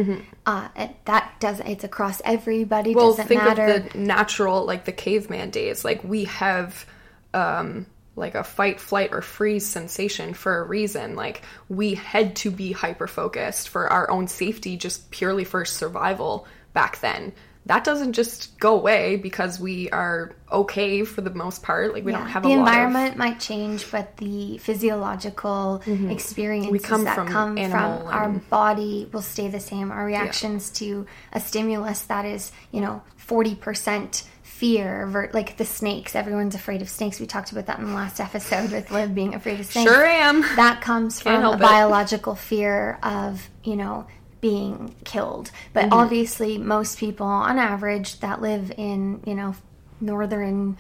[0.46, 2.94] Uh, it, that does it's across everybody.
[2.94, 3.64] Well, doesn't think matter.
[3.64, 5.86] of the natural, like the caveman days.
[5.86, 6.84] Like we have,
[7.32, 11.16] um, like a fight, flight, or freeze sensation for a reason.
[11.16, 16.46] Like we had to be hyper focused for our own safety, just purely for survival
[16.74, 17.32] back then.
[17.68, 21.92] That doesn't just go away because we are okay for the most part.
[21.92, 26.10] Like we don't have the a lot of environment might change, but the physiological mm-hmm.
[26.10, 29.92] experiences come that from come from animal our body will stay the same.
[29.92, 35.64] Our reactions to a stimulus that is, you know, forty percent fear, ver- like the
[35.64, 36.16] snakes.
[36.16, 37.20] Everyone's afraid of snakes.
[37.20, 39.90] We talked about that in the last episode with Liv being afraid of snakes.
[39.90, 40.40] Sure am.
[40.56, 41.60] That comes from a it.
[41.60, 44.06] biological fear of, you know,
[44.40, 45.50] being killed.
[45.72, 45.92] But Mm-hmm.
[45.94, 49.54] obviously, most people on average that live in, you know,
[50.00, 50.76] northern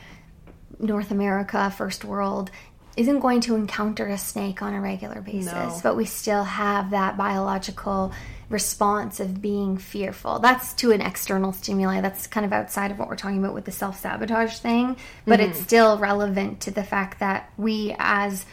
[0.78, 2.50] North America, first world,
[2.96, 5.52] isn't going to encounter a snake on a regular basis.
[5.52, 5.80] No.
[5.82, 8.12] But we still have that biological
[8.48, 10.38] response of being fearful.
[10.38, 12.00] That's to an external stimuli.
[12.00, 14.96] That's kind of outside of what we're talking about with the self sabotage thing.
[15.26, 15.50] But Mm-hmm.
[15.50, 18.44] it's still relevant to the fact that we as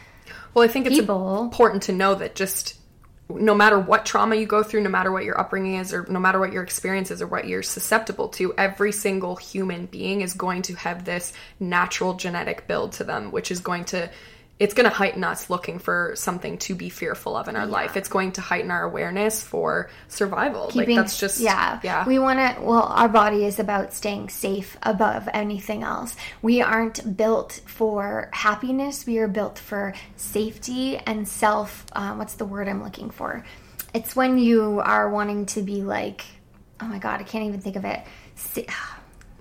[0.54, 2.76] Well, I think it's People- important to know that just
[3.30, 6.20] no matter what trauma you go through, no matter what your upbringing is, or no
[6.20, 10.34] matter what your experience is, or what you're susceptible to, every single human being is
[10.34, 14.10] going to have this natural genetic build to them, which is going to.
[14.58, 17.98] It's going to heighten us looking for something to be fearful of in our life.
[17.98, 20.68] It's going to heighten our awareness for survival.
[20.68, 22.06] keeping like that's just yeah yeah.
[22.08, 27.18] we want to well our body is about staying safe above anything else we aren't
[27.18, 32.84] built for happiness we are built for safety and self um, what's the word i'm
[32.84, 33.44] looking for
[33.94, 36.26] it's when you are wanting to be like
[36.82, 38.02] oh my god i can't even think of it
[38.36, 38.62] Sa-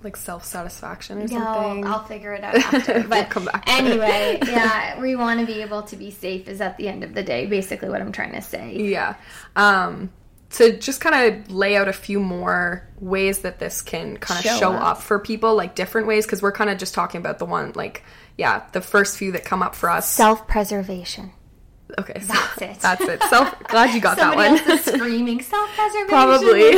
[0.05, 1.85] like self satisfaction or no, something.
[1.85, 3.03] I'll figure it out after.
[3.03, 6.47] But come back anyway, yeah, we want to be able to be safe.
[6.47, 8.77] Is at the end of the day, basically what I'm trying to say.
[8.77, 9.15] Yeah.
[9.57, 10.11] Um,
[10.51, 14.51] to just kind of lay out a few more ways that this can kind of
[14.51, 14.83] Show show, up.
[14.83, 15.01] up.
[15.01, 18.03] for people, like different ways, because we're kind of just talking about the one, like,
[18.37, 20.09] yeah, the first few that come up for us.
[20.09, 21.31] Self-preservation.
[21.99, 22.79] Okay, so That's it.
[22.79, 23.23] That's it.
[23.23, 23.59] Self.
[23.67, 24.57] Glad you got that one.
[24.57, 26.07] else is screaming self-preservation.
[26.07, 26.73] Probably.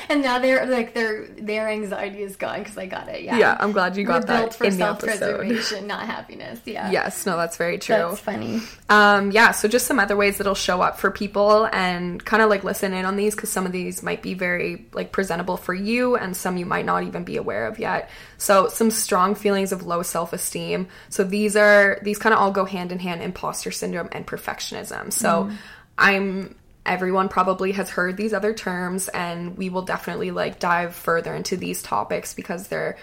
[0.08, 3.22] and now they're like their their anxiety is gone because I got it.
[3.22, 3.38] Yeah.
[3.38, 6.60] yeah, I'm glad you got We're that built for in self-preservation, not happiness.
[6.64, 6.90] Yeah.
[6.90, 7.96] Yes, no, that's very true.
[7.96, 8.60] That's funny.
[8.88, 12.50] Um, yeah, so just some other ways that'll show up for people and kind of
[12.50, 15.74] like listen in on these because some of these might be very like presentable for
[15.74, 18.10] you and some you might not even be aware of yet.
[18.38, 20.88] So some strong feelings of low self-esteem.
[21.10, 25.12] So these are these kind of all go hand in hand imposter syndrome and perfectionism.
[25.12, 25.50] So
[25.98, 26.54] I'm
[26.86, 31.56] everyone probably has heard these other terms and we will definitely like dive further into
[31.56, 32.96] these topics because they're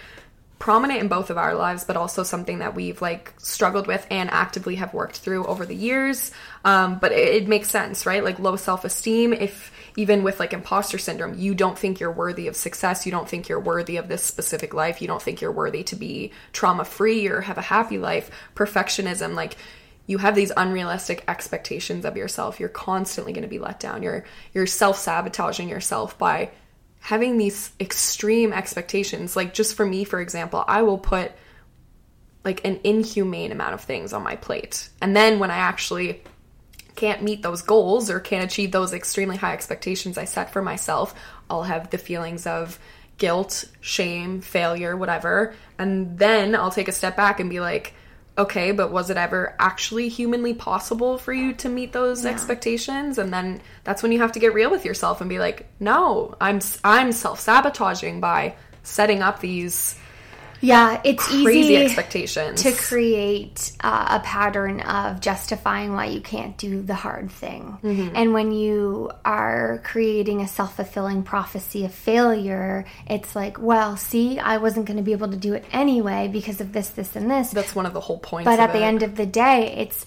[0.57, 4.31] prominent in both of our lives but also something that we've like struggled with and
[4.31, 6.31] actively have worked through over the years
[6.63, 10.97] um, but it, it makes sense right like low self-esteem if even with like imposter
[10.97, 13.05] syndrome you don't think you're worthy of success.
[13.05, 15.01] You don't think you're worthy of this specific life.
[15.01, 18.29] You don't think you're worthy to be trauma free or have a happy life.
[18.55, 19.57] Perfectionism like
[20.07, 22.59] you have these unrealistic expectations of yourself.
[22.59, 24.03] You're constantly going to be let down.
[24.03, 26.51] You're you're self-sabotaging yourself by
[26.99, 29.35] having these extreme expectations.
[29.35, 31.31] Like just for me for example i will put
[32.43, 34.89] like an inhumane amount of things on my plate.
[35.01, 36.21] And then when i actually
[36.95, 41.13] can't meet those goals or can't achieve those extremely high expectations i set for myself
[41.49, 42.79] i'll have the feelings of
[43.17, 45.53] guilt shame failure whatever.
[45.77, 47.93] And then i'll take a step back and be like
[48.37, 53.17] okay but was it ever actually humanly possible for you to meet those expectations?
[53.17, 56.35] And then that's when you have to get real with yourself and be like no
[56.41, 59.97] i'm i'm self-sabotaging by setting up these
[60.65, 66.57] Yeah, it's crazy easy expectations to create uh, a pattern of justifying why you can't
[66.57, 67.77] do the hard thing.
[67.83, 68.15] Mm-hmm.
[68.15, 74.39] And when you are creating a self fulfilling prophecy of failure, it's like, well, see,
[74.39, 77.29] I wasn't going to be able to do it anyway because of this, this, and
[77.29, 77.51] this.
[77.51, 80.05] that's one of the whole points But at the end of the day, it's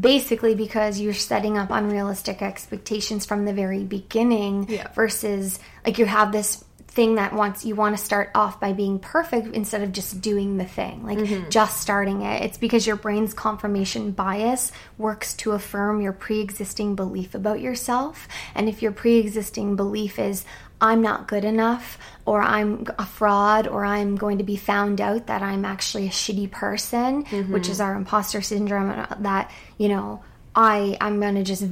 [0.00, 4.88] basically because you're setting up unrealistic expectations from the very beginning Yeah.
[4.92, 8.98] versus like you have this thing that wants you want to start off by being
[8.98, 11.48] perfect instead of just doing the thing like Mm-hmm.
[11.48, 17.34] just starting it it's because your brain's confirmation bias works to affirm your pre-existing belief
[17.34, 20.44] about yourself and if your pre-existing belief is
[20.80, 25.28] I'm not good enough, or I'm a fraud, or I'm going to be found out
[25.28, 28.90] that I'm actually a shitty person, which is our imposter syndrome.
[28.90, 30.24] uh, That you know,
[30.56, 31.62] I I'm gonna just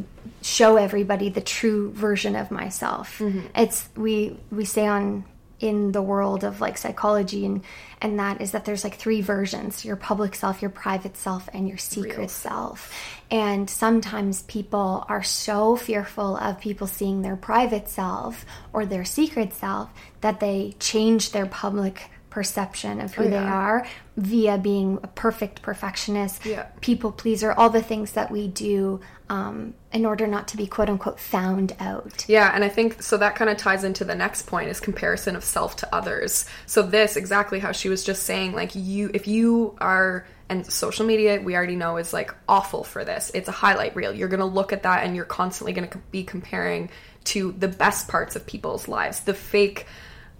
[0.43, 3.19] show everybody the true version of myself.
[3.19, 3.47] Mm-hmm.
[3.55, 5.25] It's we we say on
[5.61, 7.63] in the world of like psychology and
[8.01, 11.69] and that is that there's like three versions your public self your private self and
[11.69, 12.93] your secret self
[13.31, 19.53] and sometimes people are so fearful of people seeing their private self or their secret
[19.53, 19.91] self
[20.23, 23.53] that they change their public perception of who oh, they yeah.
[23.53, 26.67] are via being a perfect perfectionist Yeah.
[26.81, 29.01] people pleaser all the things that we do
[29.31, 33.17] um, in order not to be quote unquote found out Yeah, and I think so
[33.17, 36.47] that kind of ties into the next point is comparison of self to others.
[36.67, 41.07] So this exactly how she was just saying like you if you are and social
[41.07, 43.31] media we already know is like awful for this.
[43.33, 44.13] It's a highlight reel.
[44.13, 46.91] You're going to look at that and you're constantly going to be comparing
[47.23, 49.87] to the best parts of people's lives, the fake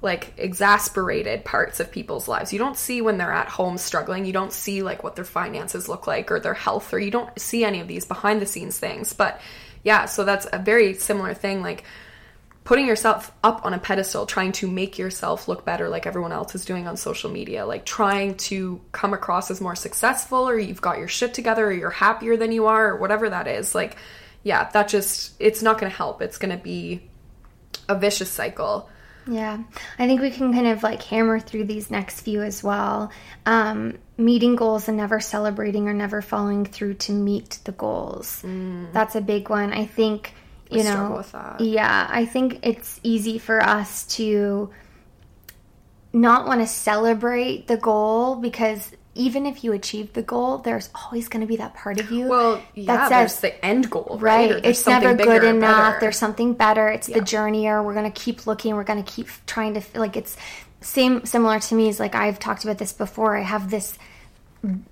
[0.03, 2.53] like exasperated parts of people's lives.
[2.53, 4.25] You don't see when they're at home struggling.
[4.25, 7.39] You don't see like what their finances look like or their health or you don't
[7.39, 9.13] see any of these behind the scenes things.
[9.13, 9.41] But
[9.83, 11.85] yeah, so that's a very similar thing like
[12.65, 16.55] putting yourself up on a pedestal, trying to make yourself look better like everyone else
[16.55, 20.81] is doing on social media, like trying to come across as more successful or you've
[20.81, 23.75] got your shit together or you're happier than you are or whatever that is.
[23.75, 23.97] Like
[24.43, 26.23] yeah, that just it's not going to help.
[26.23, 27.03] It's going to be
[27.89, 28.89] a vicious cycle.
[29.31, 29.63] Yeah,
[29.99, 33.13] I think we can kind of like hammer through these next few as well.
[33.47, 38.43] Um, meeting goals and never celebrating or never following through to meet the goals.
[38.45, 38.93] Mm.
[38.93, 39.73] That's a big one.
[39.73, 40.35] I think,
[40.69, 41.25] you I know,
[41.61, 44.71] yeah, I think it's easy for us to
[46.13, 48.91] not want to celebrate the goal because
[49.21, 52.27] even if you achieve the goal, there's always going to be that part of you.
[52.27, 54.51] Well, yeah, that says, there's the end goal, right?
[54.51, 54.65] right.
[54.65, 56.01] It's never good enough.
[56.01, 56.89] There's something better.
[56.89, 57.19] It's yeah.
[57.19, 58.75] the journey, or we're going to keep looking.
[58.75, 60.39] We're going to keep trying to like it's
[60.81, 61.91] same similar to me.
[61.91, 63.37] Is like I've talked about this before.
[63.37, 63.99] I have this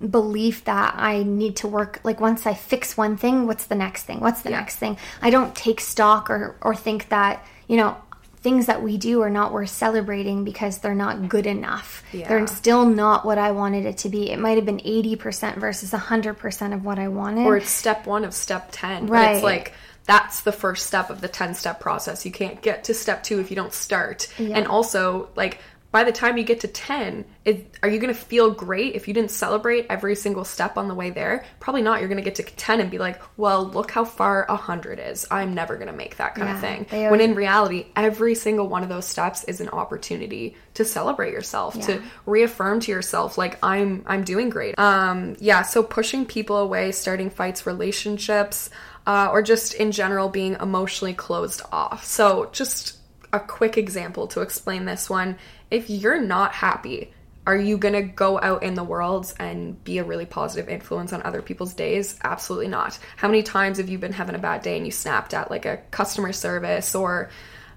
[0.07, 4.03] belief that I need to work like once I fix one thing, what's the next
[4.03, 4.19] thing?
[4.19, 4.59] What's the yeah.
[4.59, 4.97] next thing?
[5.23, 7.97] I don't take stock or or think that you know
[8.41, 12.03] things that we do are not worth celebrating because they're not good enough.
[12.13, 12.27] Yeah.
[12.29, 14.31] They're still not what I wanted it to be.
[14.31, 17.45] It might have been 80% versus 100% of what I wanted.
[17.45, 19.07] Or it's step one of step 10.
[19.07, 19.25] Right.
[19.25, 19.73] But it's like,
[20.05, 22.25] that's the first step of the 10 step process.
[22.25, 24.27] You can't get to step two if you don't start.
[24.39, 24.57] Yeah.
[24.57, 25.59] And also, like,
[25.91, 29.07] by the time you get to 10, it, are you going to feel great if
[29.07, 31.45] you didn't celebrate every single step on the way there?
[31.59, 31.99] Probably not.
[31.99, 35.25] You're going to get to 10 and be like, well, look how far 100 is.
[35.31, 37.09] I'm never going to make that kind yeah, of thing.
[37.09, 41.75] When in reality, every single one of those steps is an opportunity to celebrate yourself,
[41.75, 41.85] yeah.
[41.87, 44.77] to reaffirm to yourself like I'm I'm doing great.
[44.77, 48.69] Um yeah, so pushing people away, starting fights, relationships,
[49.07, 52.05] uh, or just in general being emotionally closed off.
[52.05, 52.98] So just
[53.31, 55.37] a quick example to explain this one
[55.71, 57.13] if you're not happy,
[57.45, 61.13] are you going to go out in the world and be a really positive influence
[61.13, 62.19] on other people's days?
[62.23, 62.97] Absolutely not.
[63.17, 65.65] How many times have you been having a bad day and you snapped at like
[65.65, 67.29] a customer service or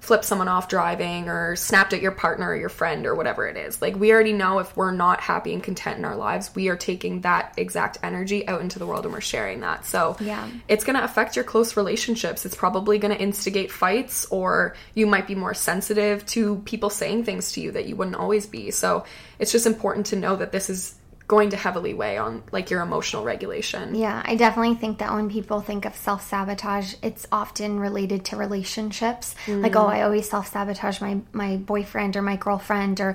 [0.02, 3.56] flipped someone off driving or snapped at your partner or your friend or whatever it
[3.56, 3.80] is.
[3.80, 6.76] Like, we already know if we're not happy and content in our lives, we are
[6.76, 9.86] taking that exact energy out into the world and we're sharing that.
[9.86, 12.44] So, yeah, it's going to affect your close relationships.
[12.44, 17.22] It's probably going to instigate fights, or you might be more sensitive to people saying
[17.22, 18.72] things to you that you wouldn't always be.
[18.72, 19.04] So,
[19.38, 20.96] it's just important to know that this is
[21.32, 23.94] going to heavily weigh on like your emotional regulation.
[23.94, 28.36] Yeah, I definitely think that when people think of self sabotage, it's often related to
[28.36, 29.34] relationships.
[29.46, 29.62] Mm.
[29.62, 33.14] Like, oh, I always self sabotage my my boyfriend or my girlfriend or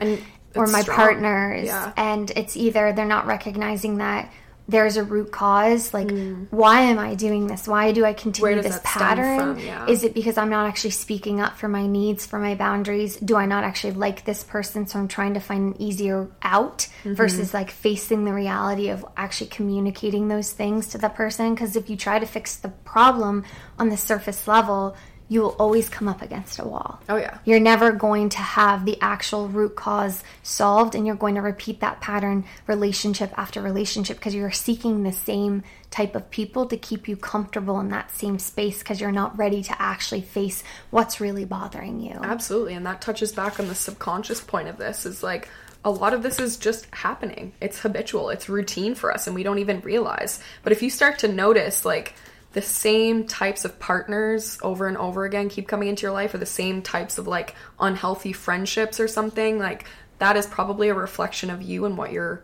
[0.56, 0.97] or my strong.
[0.97, 1.93] partners, yeah.
[1.95, 4.34] and it's either they're not recognizing that
[4.67, 6.45] there's a root cause like mm.
[6.51, 9.88] why am i doing this why do i continue this pattern yeah.
[9.88, 13.36] is it because i'm not actually speaking up for my needs for my boundaries do
[13.36, 17.13] i not actually like this person so i'm trying to find an easier out mm-hmm.
[17.13, 21.89] versus like facing the reality of actually communicating those things to the person because if
[21.89, 23.45] you try to fix the problem
[23.80, 24.95] on the surface level
[25.30, 27.02] you will always come up against a wall.
[27.10, 27.40] Oh, yeah.
[27.44, 31.82] You're never going to have the actual root cause solved, and you're going to repeat
[31.82, 37.08] that pattern relationship after relationship because you're seeking the same type of people to keep
[37.08, 41.46] you comfortable in that same space because you're not ready to actually face what's really
[41.46, 42.18] bothering you.
[42.22, 42.74] Absolutely.
[42.74, 45.50] And that touches back on the subconscious point of this is like,
[45.86, 47.54] a lot of this is just happening.
[47.62, 50.42] It's habitual, it's routine for us, and we don't even realize.
[50.63, 52.13] But if you start to notice, like,
[52.53, 56.38] the same types of partners over and over again keep coming into your life or
[56.38, 59.86] the same types of like unhealthy friendships or something like
[60.19, 62.43] that is probably a reflection of you and what you're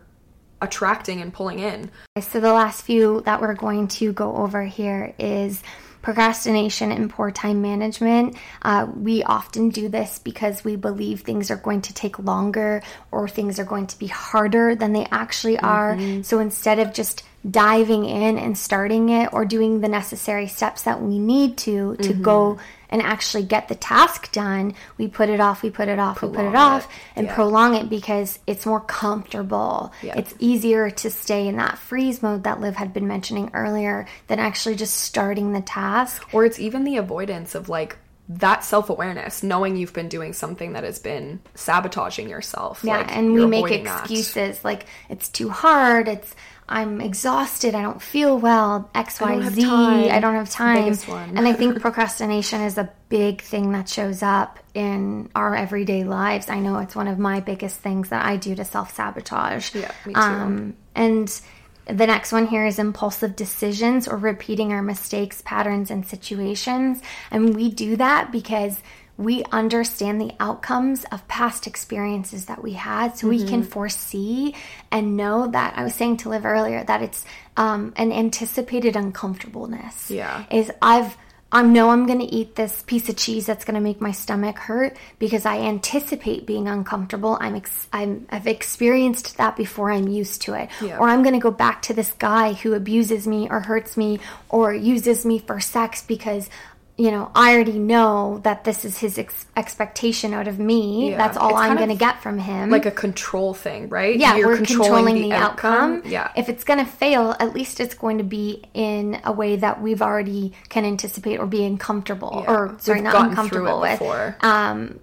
[0.60, 1.90] attracting and pulling in.
[2.20, 5.62] So the last few that we're going to go over here is
[6.02, 8.36] procrastination and poor time management.
[8.62, 13.26] Uh, we often do this because we believe things are going to take longer or
[13.26, 15.94] things are going to be harder than they actually are.
[15.94, 16.22] Mm-hmm.
[16.22, 21.02] So instead of just diving in and starting it or doing the necessary steps that
[21.02, 22.22] we need to to mm-hmm.
[22.22, 26.16] go and actually get the task done we put it off we put it off
[26.16, 26.90] prolong we put it off it.
[27.16, 27.34] and yeah.
[27.34, 30.14] prolong it because it's more comfortable yeah.
[30.16, 34.38] it's easier to stay in that freeze mode that liv had been mentioning earlier than
[34.38, 39.42] actually just starting the task or it's even the avoidance of like that self awareness,
[39.42, 42.80] knowing you've been doing something that has been sabotaging yourself.
[42.82, 44.64] Yeah, like, and we make excuses that.
[44.64, 46.08] like it's too hard.
[46.08, 46.34] It's
[46.68, 47.74] I'm exhausted.
[47.74, 48.88] I don't feel well.
[48.94, 49.64] X, Y, I Z.
[50.10, 50.96] I don't have time.
[51.08, 56.48] and I think procrastination is a big thing that shows up in our everyday lives.
[56.48, 59.74] I know it's one of my biggest things that I do to self sabotage.
[59.74, 60.20] Yeah, me too.
[60.20, 61.40] Um, and
[61.86, 67.02] the next one here is impulsive decisions or repeating our mistakes, patterns, and situations.
[67.30, 68.80] And we do that because
[69.16, 73.70] we understand the outcomes of past experiences that we had so we can Mm-hmm.
[73.70, 74.54] foresee
[74.90, 77.24] and know that i was saying to liv earlier that it's
[77.56, 80.44] um, an anticipated uncomfortableness Yeah.
[80.50, 81.16] is i've
[81.52, 84.10] I know I'm going to eat this piece of cheese that's going to make my
[84.10, 87.38] stomach hurt because I anticipate being uncomfortable.
[87.40, 89.92] I'm, ex- I'm I've experienced that before.
[89.92, 90.68] I'm used to it.
[90.82, 90.98] Yeah.
[90.98, 94.18] Or I'm going to go back to this guy who abuses me or hurts me
[94.48, 96.50] or uses me for sex because
[96.96, 101.10] you know I already know that this is his ex- expectation out of me.
[101.10, 101.16] Yeah.
[101.16, 102.70] That's all It's I'm going to get from him.
[102.70, 104.16] Like a control thing, right?
[104.16, 106.02] yeah, You're we're controlling, the, outcome.
[106.04, 106.30] Yeah.
[106.36, 109.82] If it's going to fail, at least it's going to be in a way that
[109.82, 112.52] we've already can anticipate or be uncomfortable Yeah.
[112.52, 114.00] or sorry, We've not uncomfortable with.
[114.44, 115.00] Um,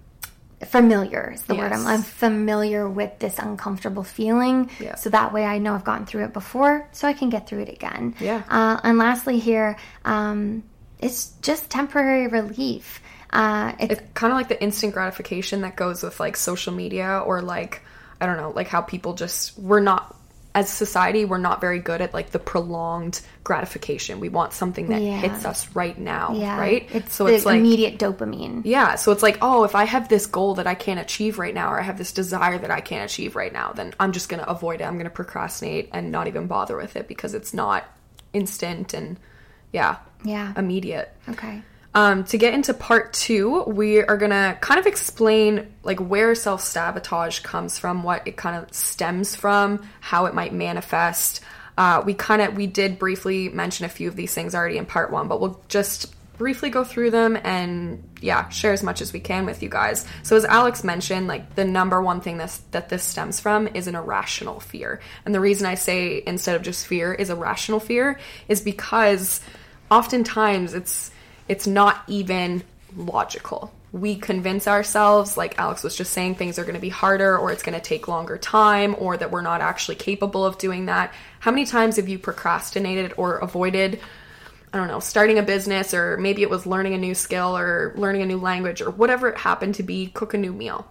[0.64, 1.72] familiar is the word.
[1.72, 4.70] I'm, I'm familiar with this uncomfortable feeling.
[4.80, 4.94] Yeah.
[4.94, 7.60] So that way I know I've gotten through it before, so I can get through
[7.62, 8.14] it again.
[8.20, 8.42] Yeah.
[8.48, 10.62] Uh, and lastly, here, um,
[11.02, 13.00] it's just temporary relief.
[13.30, 17.22] Uh, it's it's kind of like the instant gratification that goes with like social media
[17.24, 17.82] or like
[18.20, 20.16] I don't know, like how people just we're not
[20.54, 24.20] as society we're not very good at like the prolonged gratification.
[24.20, 25.16] We want something that Yeah.
[25.18, 26.86] hits us right now, yeah, right?
[26.92, 28.60] It's so it's like immediate dopamine.
[28.64, 31.54] yeah, so it's like, oh, if I have this goal that I can't achieve right
[31.54, 34.28] now, or I have this desire that I can't achieve right now, then I'm just
[34.28, 34.84] gonna avoid it.
[34.84, 37.84] I'm gonna procrastinate and not even bother with it because it's not
[38.34, 39.16] instant and
[39.72, 40.52] yeah, Yeah.
[40.56, 41.12] immediate.
[41.28, 41.62] Okay.
[41.94, 46.62] Um, to get into part two, we are gonna kind of explain like where self
[46.62, 51.42] sabotage comes from, what it kind of stems from, how it might manifest.
[51.76, 54.86] Uh, we kind of we did briefly mention a few of these things already in
[54.86, 59.12] part one, but we'll just briefly go through them and yeah, share as much as
[59.12, 60.06] we can with you guys.
[60.22, 63.86] So as Alex mentioned, like the number one thing this, that this stems from is
[63.86, 68.18] an irrational fear, and the reason I say instead of just fear is irrational fear
[68.48, 69.40] is because
[69.92, 71.10] oftentimes it's
[71.48, 72.62] it's not even
[72.96, 73.72] logical.
[73.92, 77.52] We convince ourselves, like Alex was just saying, things are going to be harder or
[77.52, 81.12] it's going to take longer time or that we're not actually capable of doing that.
[81.40, 84.00] How many times have you procrastinated or avoided,
[84.72, 87.92] I don't know, starting a business or maybe it was learning a new skill or
[87.96, 90.88] learning a new language or whatever it happened to be, cook a new meal?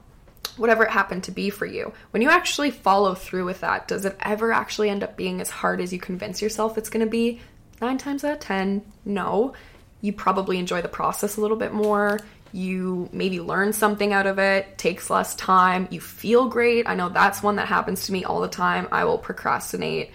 [0.57, 1.93] Whatever it happened to be for you.
[2.11, 5.49] When you actually follow through with that, does it ever actually end up being as
[5.49, 7.39] hard as you convince yourself it's going to be?
[7.81, 9.53] Nine times out of ten, no
[10.01, 12.19] you probably enjoy the process a little bit more.
[12.51, 16.87] You maybe learn something out of it, takes less time, you feel great.
[16.87, 18.89] I know that's one that happens to me all the time.
[18.91, 20.11] I will procrastinate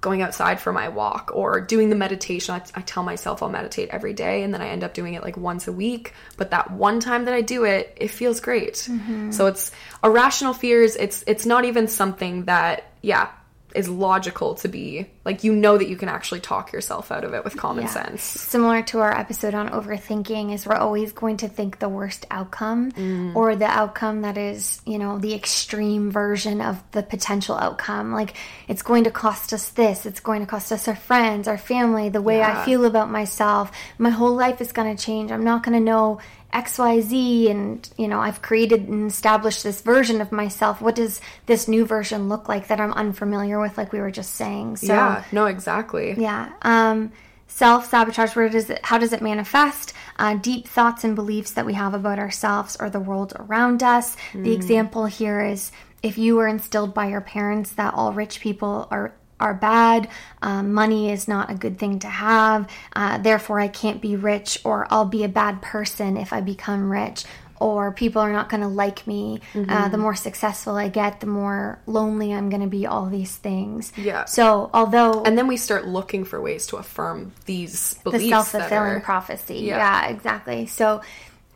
[0.00, 2.56] going outside for my walk or doing the meditation.
[2.56, 5.22] I, I tell myself I'll meditate every day and then I end up doing it
[5.22, 6.14] like once a week.
[6.36, 8.74] But that one time that I do it, it feels great.
[8.74, 9.30] Mm-hmm.
[9.30, 9.70] So it's
[10.02, 10.96] irrational fears.
[10.96, 13.28] It's it's not even something that yeah
[13.74, 17.32] is logical to be like you know that you can actually talk yourself out of
[17.34, 17.90] it with common Yeah.
[17.90, 18.22] sense.
[18.22, 22.92] Similar to our episode on overthinking, is we're always going to think the worst outcome
[22.92, 23.34] Mm.
[23.36, 28.12] or the outcome that is, you know, the extreme version of the potential outcome.
[28.12, 28.34] Like,
[28.68, 32.08] it's going to cost us this, it's going to cost us our friends, our family,
[32.08, 32.60] the way Yeah.
[32.62, 33.70] I feel about myself.
[33.98, 35.30] My whole life is going to change.
[35.32, 36.18] I'm not going to know
[36.52, 40.80] XYZ and you know I've created and established this version of myself.
[40.80, 44.34] What does this new version look like that I'm unfamiliar with like we were just
[44.34, 44.76] saying.
[44.76, 46.14] So yeah, no, exactly.
[46.18, 46.52] yeah.
[46.62, 47.12] Um,
[47.48, 48.34] Self sabotage.
[48.34, 48.80] Where does it?
[48.82, 49.92] How does it manifest?
[50.18, 54.16] Uh, deep thoughts and beliefs that we have about ourselves or the world around us.
[54.32, 55.70] The example here is
[56.02, 59.12] if you were instilled by your parents that all rich people are
[59.42, 60.08] are bad.
[60.40, 62.68] Um, money is not a good thing to have.
[62.94, 66.90] Uh, therefore, I can't be rich, or I'll be a bad person if I become
[66.90, 67.24] rich
[67.62, 69.40] or people are not going to like me.
[69.54, 72.86] Uh, the more successful I get, the more lonely I'm going to be.
[72.86, 73.92] All these things.
[73.96, 74.24] Yeah.
[74.24, 78.24] So although And then we start looking for ways to affirm these beliefs.
[78.24, 79.58] the self that fulfilling are- prophecy.
[79.58, 79.76] Yeah.
[79.76, 80.08] Yeah.
[80.08, 80.66] exactly.
[80.66, 81.02] So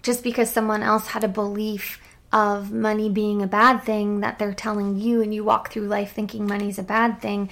[0.04, 2.00] just because someone else had a belief
[2.32, 6.12] of money being a bad thing that they're telling you, and you walk through life
[6.12, 7.50] thinking money's a bad thing,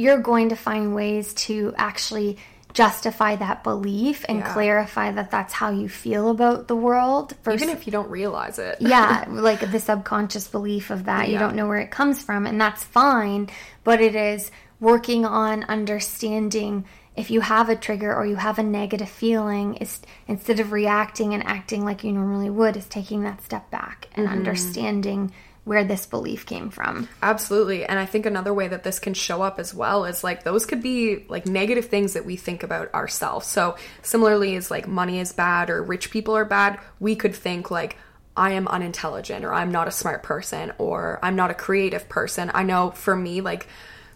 [0.00, 2.38] you're going to find ways to actually
[2.72, 4.52] justify that belief and Yeah.
[4.52, 8.58] clarify that that's how you feel about the world versus even if you don't realize
[8.60, 8.76] it.
[8.80, 11.28] yeah, like the subconscious belief of that.
[11.28, 13.48] You don't know where it comes from, and that's fine.
[13.82, 16.84] But it is working on understanding
[17.16, 21.34] if you have a trigger or you have a negative feeling, is instead of reacting
[21.34, 24.36] and acting like you normally would, is taking that step back and Mm-hmm.
[24.38, 25.32] understanding
[25.64, 27.08] where this belief came from.
[27.22, 27.84] Absolutely.
[27.84, 30.66] And I think another way that this can show up as well is like those
[30.66, 33.46] could be like negative things that we think about ourselves.
[33.46, 37.70] So, similarly, is like money is bad or rich people are bad, we could think
[37.70, 37.96] like,
[38.36, 42.50] I am unintelligent or I'm not a smart person or I'm not a creative person.
[42.54, 43.66] I know for me, like,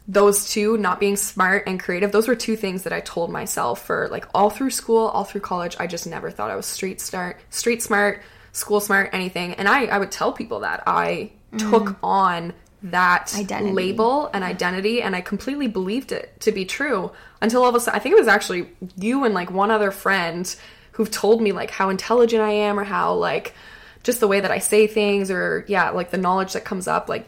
[0.06, 3.86] those two, not being smart and creative, those were two things that I told myself
[3.86, 5.76] for like all through school, all through college.
[5.80, 8.22] I just never thought I was street smart, street smart,
[8.54, 9.54] school smart, anything.
[9.54, 11.96] And I, I would tell people that I took mm.
[12.02, 13.72] on that Identity.
[13.72, 17.80] label and identity and I completely believed it to be true until all of a
[17.80, 20.54] sudden I think it was actually you and like one other friend
[20.92, 23.54] who've told me like how intelligent I am or how like
[24.02, 27.08] just the way that I say things or yeah, like the knowledge that comes up
[27.08, 27.24] like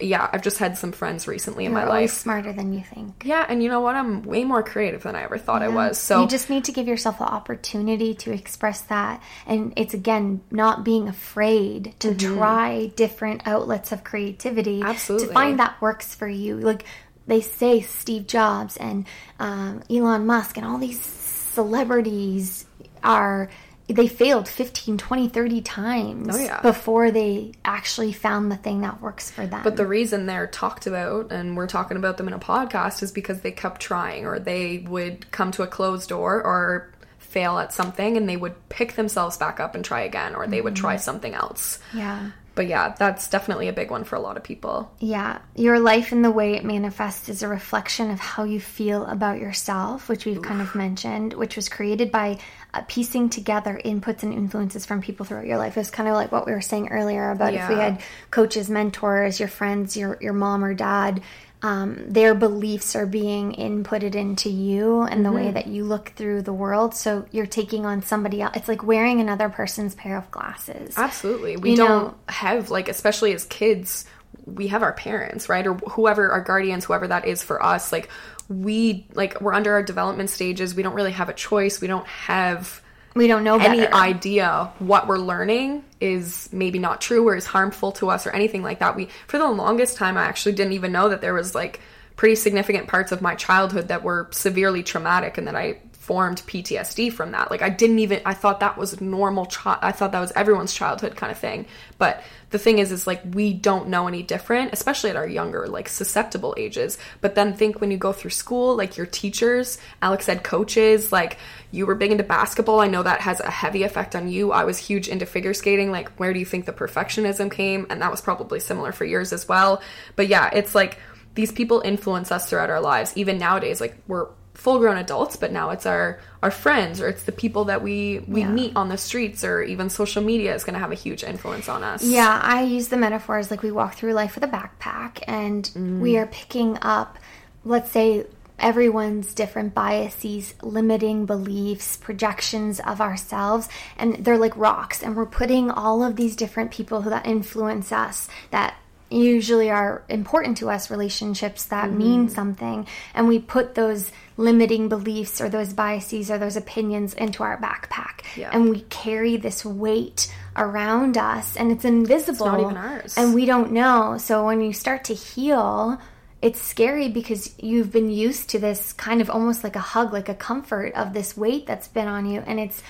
[0.00, 2.10] yeah, I've just had some friends recently in You're my life.
[2.10, 3.22] smarter than you think.
[3.24, 3.94] Yeah, and you know what?
[3.96, 5.98] I'm way more creative than I ever thought I was.
[5.98, 9.22] So you just need to give yourself the opportunity to express that.
[9.46, 15.28] And it's again not being afraid to try different outlets of creativity Absolutely.
[15.28, 16.58] to find that works for you.
[16.58, 16.84] Like
[17.26, 19.06] they say, Steve Jobs and
[19.38, 22.66] um, Elon Musk and all these celebrities
[23.02, 23.48] are.
[23.88, 26.60] They failed 15, 20, 30 times Oh, yeah.
[26.60, 29.62] before they actually found the thing that works for them.
[29.64, 33.12] But the reason they're talked about and we're talking about them in a podcast is
[33.12, 37.72] because they kept trying or they would come to a closed door or fail at
[37.72, 40.94] something and they would pick themselves back up and try again or they would try
[40.94, 41.02] mm-hmm.
[41.02, 41.78] something else.
[41.94, 42.30] yeah.
[42.54, 44.92] But yeah, that's definitely a big one for a lot of people.
[44.98, 49.06] Yeah, your life and the way it manifests is a reflection of how you feel
[49.06, 52.38] about yourself, which we've kind of mentioned, which was created by
[52.74, 55.76] uh, piecing together inputs and influences from people throughout your life.
[55.78, 58.00] It's kind of like what we were saying earlier about if we had
[58.30, 61.22] coaches, mentors, your friends, your your mom or dad.
[61.60, 65.44] Um, their beliefs are being inputted into you and the Mm-hmm.
[65.46, 66.94] way that you look through the world.
[66.94, 68.52] So you're taking on somebody else.
[68.56, 70.94] It's like wearing another person's pair of glasses.
[70.96, 71.56] Absolutely.
[71.56, 74.04] We You don't know- have like especially as kids,
[74.46, 75.66] we have our parents, right?
[75.66, 78.08] Or whoever our guardians, whoever that is for us, like
[78.48, 80.74] we like we're under our development stages.
[80.74, 81.80] We don't really have a choice.
[81.80, 82.80] We don't have
[83.14, 83.70] We don't know better.
[83.72, 88.30] any idea what we're learning is maybe not true or is harmful to us or
[88.30, 88.96] anything like that.
[88.96, 91.80] We for the longest time I actually didn't even know that there was like
[92.16, 97.12] pretty significant parts of my childhood that were severely traumatic and that I formed PTSD
[97.12, 97.50] from that.
[97.50, 100.72] Like I didn't even I thought that was normal child I thought that was everyone's
[100.72, 101.66] childhood kind of thing.
[101.98, 105.68] But the thing is is like we don't know any different, especially at our younger
[105.68, 106.96] like susceptible ages.
[107.20, 111.36] But then think when you go through school, like your teachers, Alex said coaches, like
[111.72, 112.80] you were big into basketball.
[112.80, 114.50] I know that has a heavy effect on you.
[114.50, 115.90] I was huge into figure skating.
[115.92, 117.86] Like where do you think the perfectionism came?
[117.90, 119.82] And that was probably similar for yours as well.
[120.16, 121.00] But yeah, it's like
[121.34, 123.12] these people influence us throughout our lives.
[123.14, 124.28] Even nowadays, like we're
[124.58, 128.24] full grown adults, but now it's our our friends or it's the people that we
[128.26, 128.50] we Yeah.
[128.50, 131.68] meet on the streets or even social media is going to have a huge influence
[131.68, 132.02] on us.
[132.02, 136.00] Yeah, I use the metaphors like we walk through life with a backpack and mm.
[136.00, 137.18] we are picking up,
[137.64, 138.26] let's say,
[138.58, 145.04] everyone's different biases, limiting beliefs, projections of ourselves, and they're like rocks.
[145.04, 148.74] And we're putting all of these different people who that influence us, that
[149.10, 152.34] usually are important to us, relationships that mean mm-hmm.
[152.34, 157.60] something, and we put those limiting beliefs or those biases or those opinions into our
[157.60, 158.24] backpack.
[158.36, 158.50] Yeah.
[158.52, 162.46] And we carry this weight around us and it's invisible.
[162.46, 163.18] not even ours.
[163.18, 164.16] And we don't know.
[164.16, 166.00] So when you start to heal,
[166.40, 170.28] it's scary because you've been used to this kind of almost like a hug, like
[170.28, 172.82] a comfort of this weight that's been on you and it's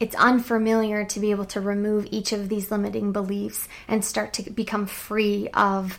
[0.00, 4.50] it's unfamiliar to be able to remove each of these limiting beliefs and start to
[4.50, 5.98] become free of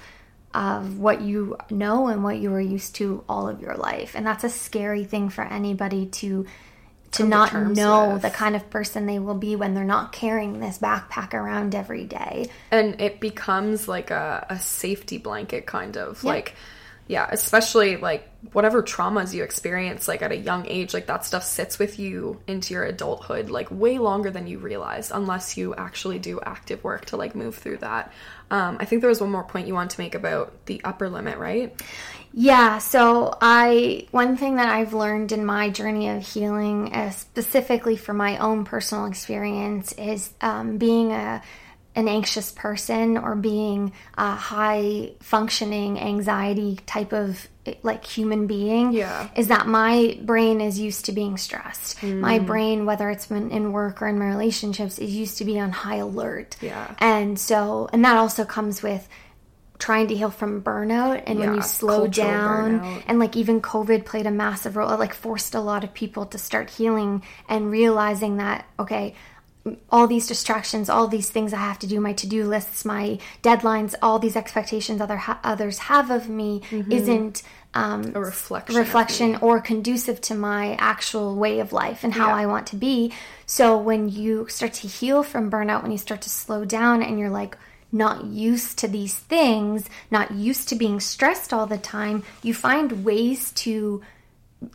[0.54, 4.16] of what you know and what you were used to all of your life.
[4.16, 6.46] And that's a scary thing for anybody to
[7.12, 8.22] to Come not know with.
[8.22, 12.06] the kind of person they will be when they're not carrying this backpack around every
[12.06, 12.50] day.
[12.72, 16.56] and it becomes like a, a safety blanket kind of like
[17.08, 21.44] yeah especially like whatever traumas you experience like at a young age like that stuff
[21.44, 26.20] sits with you into your adulthood like way longer than you realize unless you actually
[26.20, 28.14] do active work to like move through that
[28.52, 31.10] um, i think there was one more point you wanted to make about the upper
[31.10, 31.82] limit right?
[32.34, 37.98] Yeah, so I one thing that I've learned in my journey of healing, uh, specifically
[37.98, 41.42] for my own personal experience, is um, being a
[41.94, 47.50] an anxious person or being a high functioning anxiety type of
[47.84, 49.30] like human being Yeah.
[49.36, 52.02] is that my brain is used to being stressed.
[52.02, 52.46] My mm.
[52.46, 55.72] brain, whether it's been in work or in my relationships, is used to be on
[55.72, 56.58] high alert.
[56.60, 56.94] Yeah.
[57.00, 59.08] And so, and that also comes with
[59.78, 63.04] trying to heal from burnout and when you slow down burnout.
[63.08, 66.28] and like even covid played a massive role it like forced a lot of people
[66.28, 69.16] to start healing and realizing that okay
[69.92, 73.94] all these distractions all these things i have to do my to-do lists my deadlines
[74.02, 77.44] all these expectations other ha- others have of me isn't
[77.74, 82.36] um, a reflection reflection or conducive to my actual way of life and how Yeah.
[82.36, 83.14] I want to be.
[83.46, 87.18] So when you start to heal from burnout, when you start to slow down and
[87.20, 87.58] you're like
[87.92, 93.06] not used to these things, not used to being stressed all the time, you find
[93.06, 94.02] ways to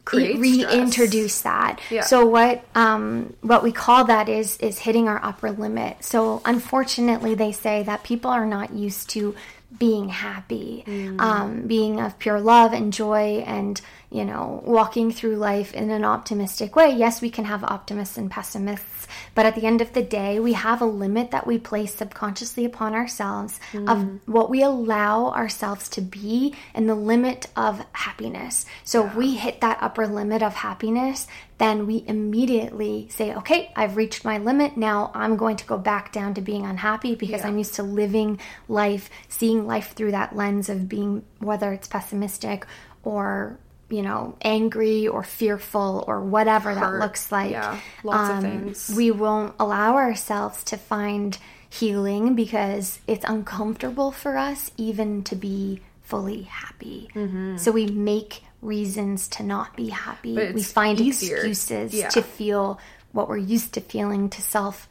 [0.04, 1.42] creates reintroduce stress.
[1.42, 1.80] that.
[1.90, 2.02] Yeah.
[2.02, 6.04] So what um, what we call that is is hitting our upper limit.
[6.04, 9.34] So unfortunately, they say that people are not used to
[9.78, 11.20] being happy, Mm.
[11.20, 13.80] um, being of pure love and joy, and
[14.16, 16.88] you know walking through life in an optimistic way.
[17.04, 20.54] Yes, we can have optimists and pessimists, but at the end of the day, we
[20.54, 23.88] have a limit that we place subconsciously upon ourselves Mm.
[23.92, 23.98] of
[24.36, 28.64] what we allow ourselves to be and the limit of happiness.
[28.84, 31.26] So if we hit that upper limit of happiness,
[31.58, 34.76] then we immediately say, okay, I've reached my limit.
[34.76, 37.48] Now I'm going to go back down to being unhappy because Yeah.
[37.48, 38.38] I'm used to living
[38.68, 42.66] life, seeing life through that lens of being, whether it's pessimistic
[43.02, 43.58] or
[43.88, 47.52] you know, angry or fearful or whatever that looks like.
[47.52, 48.92] Yeah, lots of things.
[48.96, 55.80] We won't allow ourselves to find healing because it's uncomfortable for us even to be
[56.02, 57.10] fully happy.
[57.14, 57.56] Mm-hmm.
[57.58, 60.34] So we make reasons to not be happy.
[60.34, 61.36] We find easier.
[61.36, 62.08] excuses Yeah.
[62.10, 62.80] to feel
[63.12, 64.88] what we're used to feeling to self,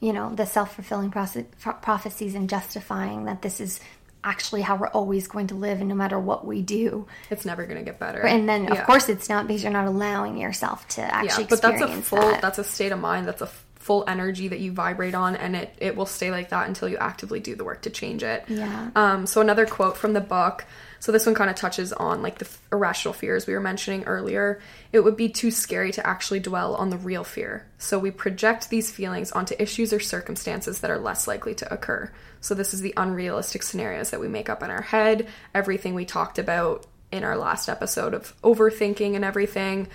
[0.00, 3.80] you know, the self fulfilling prophecies and justifying that this is
[4.26, 7.06] actually how we're always going to live and no matter what we do.
[7.30, 8.20] It's never going to get better.
[8.26, 8.84] And then, of Yeah.
[8.84, 12.08] course, it's not because you're not allowing yourself to actually yeah, but that's a experience
[12.08, 12.42] full that.
[12.42, 13.26] that's a state of mind.
[13.28, 16.66] That's a full energy that you vibrate on, and it it will stay like that
[16.66, 18.44] until you actively do the work to change it.
[18.48, 18.90] Yeah.
[18.96, 19.26] Um.
[19.26, 20.64] So another quote from the book.
[20.98, 24.02] So this one kind of touches on like the f- irrational fears we were mentioning
[24.04, 24.60] earlier.
[24.92, 27.64] It would be too scary to actually dwell on the real fear.
[27.78, 32.10] So we project these feelings onto issues or circumstances that are less likely to occur.
[32.46, 36.04] So this is the unrealistic scenarios that we make up in our head, everything we
[36.04, 39.88] talked about in our last episode of overthinking and everything.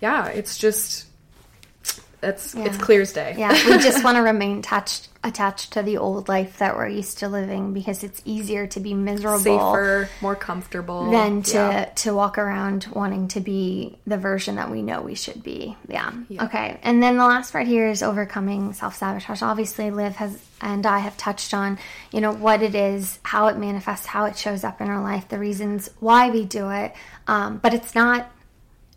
[0.00, 1.06] Yeah, it's just
[2.22, 3.34] it's it's clear as day.
[3.38, 7.18] yeah, we just want to remain attached attached to the old life that we're used
[7.18, 11.84] to living because it's easier to be miserable Safer, more comfortable than to Yeah.
[11.84, 15.76] to walk around wanting to be the version that we know we should be.
[15.88, 16.12] Yeah.
[16.40, 16.78] Okay.
[16.82, 19.42] And then the last part here is overcoming self sabotage.
[19.42, 21.78] Obviously, Liv has and I have touched on,
[22.12, 25.28] you know, what it is, how it manifests, how it shows up in our life,
[25.28, 26.94] the reasons why we do it.
[27.26, 28.30] Um, but it's not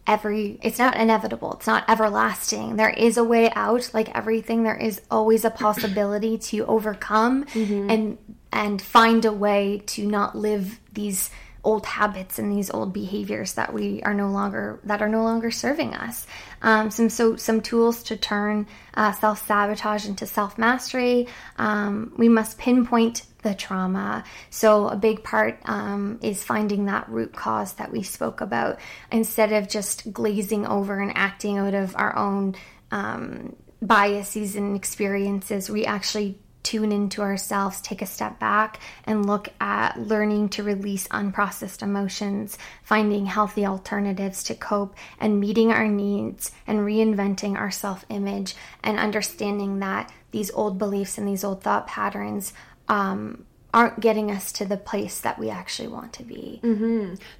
[0.07, 2.75] every it's not inevitable it's not everlasting.
[2.75, 7.45] There is a way out like everything there is always a possibility to overcome
[7.89, 8.17] and
[8.51, 11.29] and find a way to not live these
[11.65, 15.51] old habits and these old behaviors that we are no longer that are no longer
[15.51, 16.27] serving us.
[16.61, 21.27] Um, some so some tools to turn uh, self-sabotage into self-mastery.
[21.57, 24.25] Um, we must pinpoint the trauma.
[24.49, 28.79] So, a big part um, is finding that root cause that we spoke about
[29.11, 32.55] instead of just glazing over and acting out of our own
[32.91, 35.69] um, biases and experiences.
[35.69, 41.07] We actually tune into ourselves, take a step back, and look at learning to release
[41.09, 48.03] unprocessed emotions, finding healthy alternatives to cope, and meeting our needs and reinventing our self
[48.09, 52.51] image and understanding that these old beliefs and these old thought patterns
[52.87, 56.61] um, aren't getting us to the place that we actually want to be.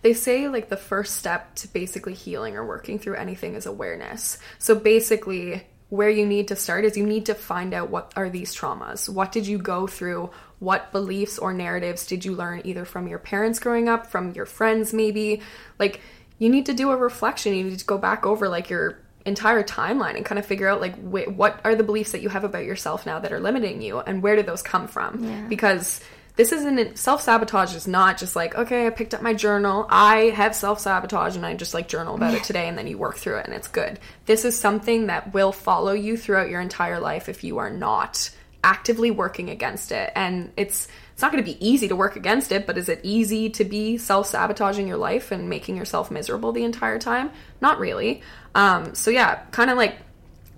[0.01, 4.37] They say like the first step to basically healing or working through anything is awareness.
[4.59, 8.29] So basically, where you need to start is you need to find out what are
[8.29, 9.07] these traumas?
[9.07, 10.29] What did you go through?
[10.59, 14.45] What beliefs or narratives did you learn either from your parents growing up, from your
[14.45, 15.41] friends maybe?
[15.79, 16.01] Like
[16.37, 17.53] you need to do a reflection.
[17.53, 20.79] You need to go back over like your entire timeline and kind of figure out
[20.81, 23.81] like wh- what are the beliefs that you have about yourself now that are limiting
[23.81, 25.47] you and where do those come from?
[25.47, 26.01] Because
[26.35, 29.87] this isn't self sabotage is not just like okay i picked up my journal.
[29.89, 32.97] I have self sabotage and i just like journal about it today and then you
[32.97, 33.99] work through it and it's good.
[34.25, 38.29] This is something that will follow you throughout your entire life if you are not
[38.63, 40.11] actively working against it.
[40.15, 42.99] And it's it's not going to be easy to work against it but is it
[43.01, 47.79] easy to be self sabotaging your life and making yourself miserable the entire time not
[47.79, 48.21] really
[48.53, 49.97] um so yeah kind of like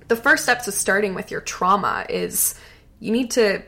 [0.08, 2.56] the first step to starting with your trauma is
[3.00, 3.62] you need to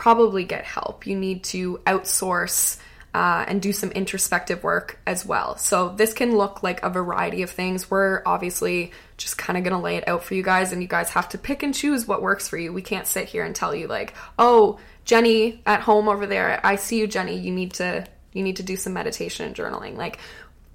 [0.00, 1.06] probably get help.
[1.06, 2.78] You need to outsource
[3.12, 5.58] uh, and do some introspective work as well.
[5.58, 7.90] So, this can look like a variety of things.
[7.90, 10.88] We're obviously just kind of going to lay it out for you guys, and you
[10.88, 12.72] guys have to pick and choose what works for you.
[12.72, 14.78] We can't sit here and tell you, like, oh,
[15.10, 18.06] Jenny at home over there, I see you, Jenny, you need to.
[18.32, 19.96] You need to do some meditation and journaling.
[19.96, 20.20] Like,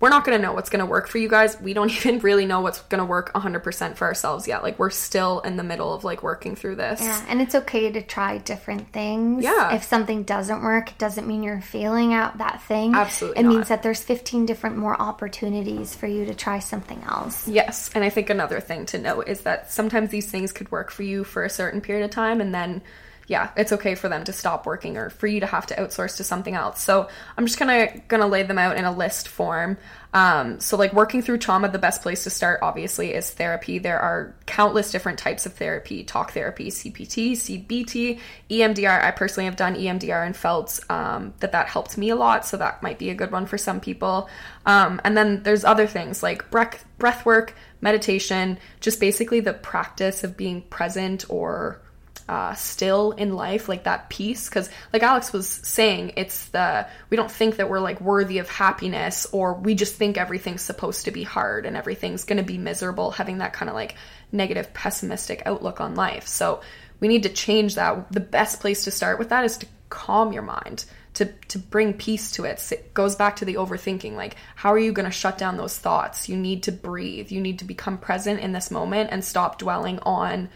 [0.01, 1.57] we're not going to know what's going to work for you guys.
[1.61, 4.61] We don't even really know what's going to work 100% for ourselves yet.
[4.61, 6.99] Like, we're still in the middle of like working through this.
[6.99, 9.41] Yeah, and it's okay to try different things.
[9.41, 9.73] Yeah.
[9.73, 12.93] If something doesn't work, it doesn't mean you're failing out that thing.
[12.93, 13.53] Absolutely It not.
[13.53, 17.47] means that there's 15 different more opportunities for you to try something else.
[17.47, 20.91] Yes, and I think another thing to note is that sometimes these things could work
[20.91, 22.81] for you for a certain period of time and then
[23.27, 26.17] yeah, it's okay for them to stop working or for you to have to outsource
[26.17, 26.81] to something else.
[26.81, 29.77] So I'm just gonna gonna lay them out in a list form.
[30.13, 33.79] Um, so like working through trauma, the best place to start obviously is therapy.
[33.79, 38.19] There are countless different types of therapy: talk therapy, CPT, CBT,
[38.49, 39.03] EMDR.
[39.03, 42.45] I personally have done EMDR and felt um, that that helped me a lot.
[42.45, 44.29] So that might be a good one for some people.
[44.67, 50.23] Um, and then there's other things like breath breath work, meditation, just basically the practice
[50.23, 51.81] of being present or
[52.27, 54.49] uh, still in life, like that peace.
[54.49, 58.49] Because, like Alex was saying, it's the we don't think that we're like worthy of
[58.49, 62.57] happiness, or we just think everything's supposed to be hard and everything's going to be
[62.57, 63.95] miserable, having that kind of like
[64.31, 66.27] negative, pessimistic outlook on life.
[66.27, 66.61] So,
[66.99, 68.11] we need to change that.
[68.11, 70.85] The best place to start with that is to calm your mind.
[71.15, 72.73] To, to bring peace to it.
[72.73, 75.77] it goes back to the overthinking like how are you going to shut down those
[75.77, 79.57] thoughts you need to breathe you need to become present in this moment and stop
[79.57, 80.49] dwelling on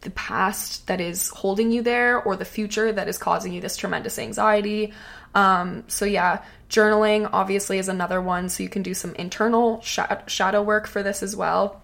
[0.00, 3.76] the past that is holding you there or the future that is causing you this
[3.76, 4.92] tremendous anxiety.
[5.34, 8.48] Um, so, yeah, journaling obviously is another one.
[8.48, 11.82] So, you can do some internal sh- shadow work for this as well.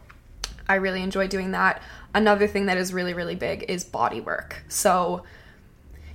[0.69, 1.83] I really enjoy doing that.
[2.15, 4.63] Another thing that is really, really big is body work.
[4.69, 5.25] So,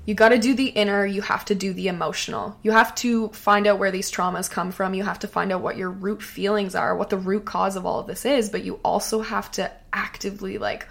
[0.06, 2.58] you got to do the inner, you have to do the emotional.
[2.64, 4.96] You have to find out where these traumas come from.
[4.96, 7.86] You have to find out what your root feelings are, what the root cause of
[7.86, 10.88] all of this is, but you also have to actively like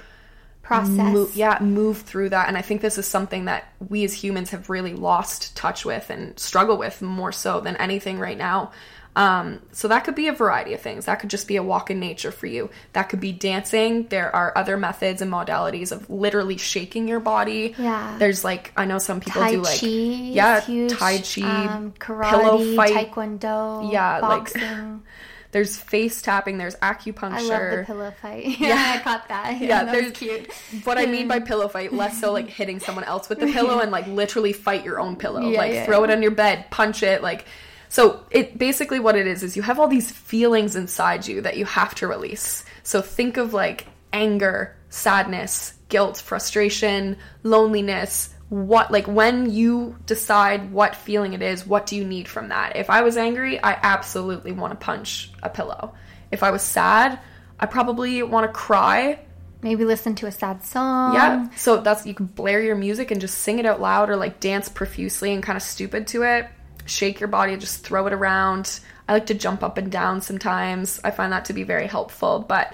[0.68, 1.12] process.
[1.12, 2.46] Move, yeah, move through that.
[2.48, 6.10] And I think this is something that we as humans have really lost touch with
[6.10, 8.70] and struggle with more so than anything right now.
[9.16, 11.06] Um, so that could be a variety of things.
[11.06, 12.70] That could just be a walk in nature for you.
[12.92, 14.06] That could be dancing.
[14.06, 17.74] There are other methods and modalities of literally shaking your body.
[17.78, 18.14] Yeah.
[18.18, 21.92] There's like I know some people tai do like chi yeah, huge, tai chi, um,
[21.98, 22.94] karate, pillow fight.
[23.10, 25.02] taekwondo, Yeah, like- boxing.
[25.50, 26.58] There's face tapping.
[26.58, 27.32] There's acupuncture.
[27.32, 28.44] I love the pillow fight.
[28.44, 28.92] Yeah, Yeah.
[28.96, 29.60] I caught that.
[29.60, 30.52] Yeah, that there's cute.
[30.84, 33.80] what I mean by pillow fight, less so like hitting someone else with the pillow
[33.80, 35.48] and like literally fight your own pillow.
[35.48, 35.86] Yeah, like yeah.
[35.86, 37.46] throw it on your bed, punch it, like
[37.88, 41.56] so it basically what it is is you have all these feelings inside you that
[41.56, 42.64] you have to release.
[42.82, 50.96] So think of like anger, sadness, guilt, frustration, loneliness, what like when you decide what
[50.96, 52.76] feeling it is, what do you need from that?
[52.76, 55.94] If I was angry, I absolutely want to punch a pillow.
[56.30, 57.20] If I was sad,
[57.60, 59.20] I probably want to cry
[59.60, 61.14] Maybe listen to a sad song.
[61.14, 61.48] yeah.
[61.56, 64.38] So that's you can blare your music and just sing it out loud or like
[64.38, 66.46] dance profusely and kind of stupid to it.
[66.86, 68.78] Shake your body, just throw it around.
[69.08, 71.00] I like to jump up and down sometimes.
[71.02, 72.72] I find that to be very helpful, but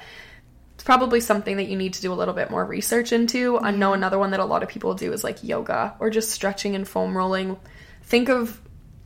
[0.74, 3.58] it's probably something that you need to do a little bit more research into.
[3.58, 6.30] I know another one that a lot of people do is like yoga or just
[6.32, 7.56] stretching and foam rolling.
[8.02, 8.60] Think of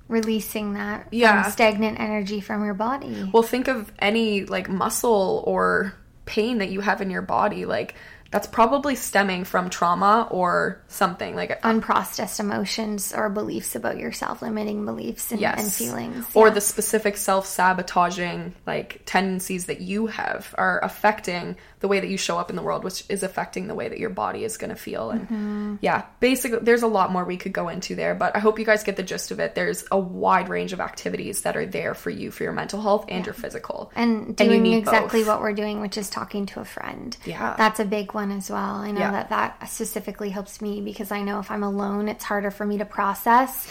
[0.08, 1.42] Releasing that um, Yeah.
[1.50, 3.28] stagnant energy from your body.
[3.30, 5.92] well, think of any like muscle or
[6.24, 7.94] pain that you have in your body like
[8.30, 14.84] that's probably stemming from trauma or something like Unprocessed emotions or beliefs about yourself, limiting
[14.84, 16.26] beliefs and, and feelings.
[16.34, 16.54] or Yeah.
[16.54, 22.38] the specific self-sabotaging like tendencies that you have are affecting the way that you show
[22.38, 24.76] up in the world which is affecting the way that your body is going to
[24.76, 25.74] feel and Mm-hmm.
[25.80, 28.64] yeah basically there's a lot more we could go into there but i hope you
[28.64, 31.94] guys get the gist of it there's a wide range of activities that are there
[31.94, 35.28] for you for your mental health and your physical and you doing need exactly both.
[35.28, 37.16] what we're doing, which is talking to a friend.
[37.24, 37.54] Yeah.
[37.56, 38.76] That's a big one as well.
[38.76, 39.10] I know Yeah.
[39.12, 42.78] that that specifically helps me because I know if I'm alone, it's harder for me
[42.78, 43.66] to process.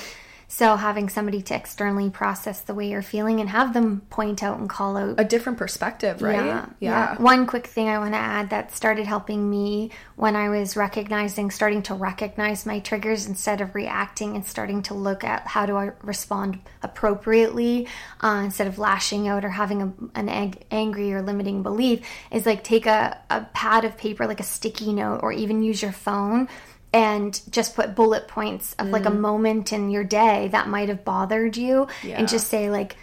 [0.50, 4.60] So having somebody to externally process the way you're feeling and have them point out
[4.60, 5.16] and call out.
[5.20, 6.46] A different perspective right?
[6.46, 7.22] Yeah, yeah.
[7.22, 11.52] One quick thing I want to add that started helping me when I was recognizing,
[11.52, 15.76] starting to recognize my triggers instead of reacting and starting to look at how do
[15.76, 17.88] I respond appropriately
[18.22, 22.46] uh, instead of lashing out or having a, an ag- angry or limiting belief is
[22.46, 25.92] like take a, a pad of paper, like a sticky note, or even use your
[25.92, 26.48] phone
[26.94, 31.04] and just put bullet points of like a moment in your day that might have
[31.04, 32.18] bothered you Yeah.
[32.18, 32.96] and just say like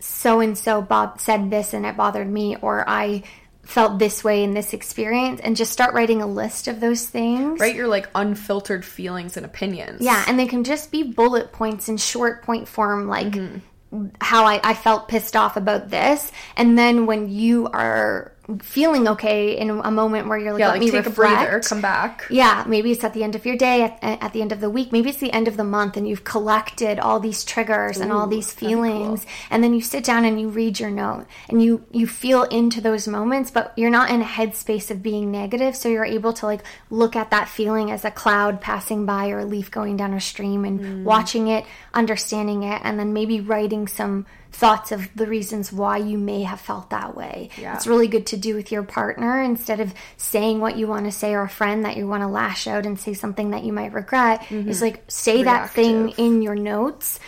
[0.00, 3.22] so and so Bob said this and it bothered me, or I
[3.62, 7.60] felt this way in this experience, and just start writing a list of those things.
[7.60, 11.88] Write your like unfiltered feelings and opinions Yeah, and they can just be bullet points
[11.88, 14.06] in short point form, like Mm-hmm.
[14.20, 16.30] how I, I felt pissed off about this.
[16.56, 18.32] And then when you are
[18.62, 21.18] feeling okay in a moment where you're like, yeah let like me take reflect.
[21.18, 24.32] a breather come back Yeah, maybe it's at the end of your day, at, at
[24.32, 26.98] the end of the week, maybe it's the end of the month, and you've collected
[26.98, 30.80] all these triggers and all these feelings, and then you sit down and you read
[30.80, 34.90] your note, and you you feel into those moments, but you're not in a headspace
[34.90, 38.60] of being negative, so you're able to like look at that feeling as a cloud
[38.62, 41.02] passing by or a leaf going down a stream, and Mm.
[41.04, 46.18] watching it, understanding it, and then maybe writing some thoughts of the reasons why you
[46.18, 47.50] may have felt that way.
[47.58, 47.74] Yeah.
[47.74, 51.12] It's really good to do with your partner instead of saying what you want to
[51.12, 53.72] say or a friend that you want to lash out and say something that you
[53.72, 54.40] might regret.
[54.42, 54.68] Mm-hmm.
[54.68, 57.20] Is like say that thing in your notes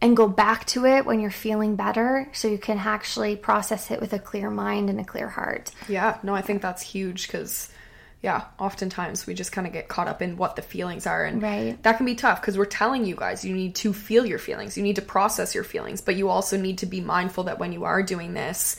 [0.00, 4.00] and go back to it when you're feeling better so you can actually process it
[4.00, 5.70] with a clear mind and a clear heart.
[5.88, 7.70] Yeah, no, I think that's huge because,
[8.26, 11.40] yeah, oftentimes we just kind of get caught up in what the feelings are, and
[11.40, 11.80] Right.
[11.84, 14.76] that can be tough because we're telling you guys you need to feel your feelings,
[14.76, 17.70] you need to process your feelings, but you also need to be mindful that when
[17.72, 18.76] you are doing this,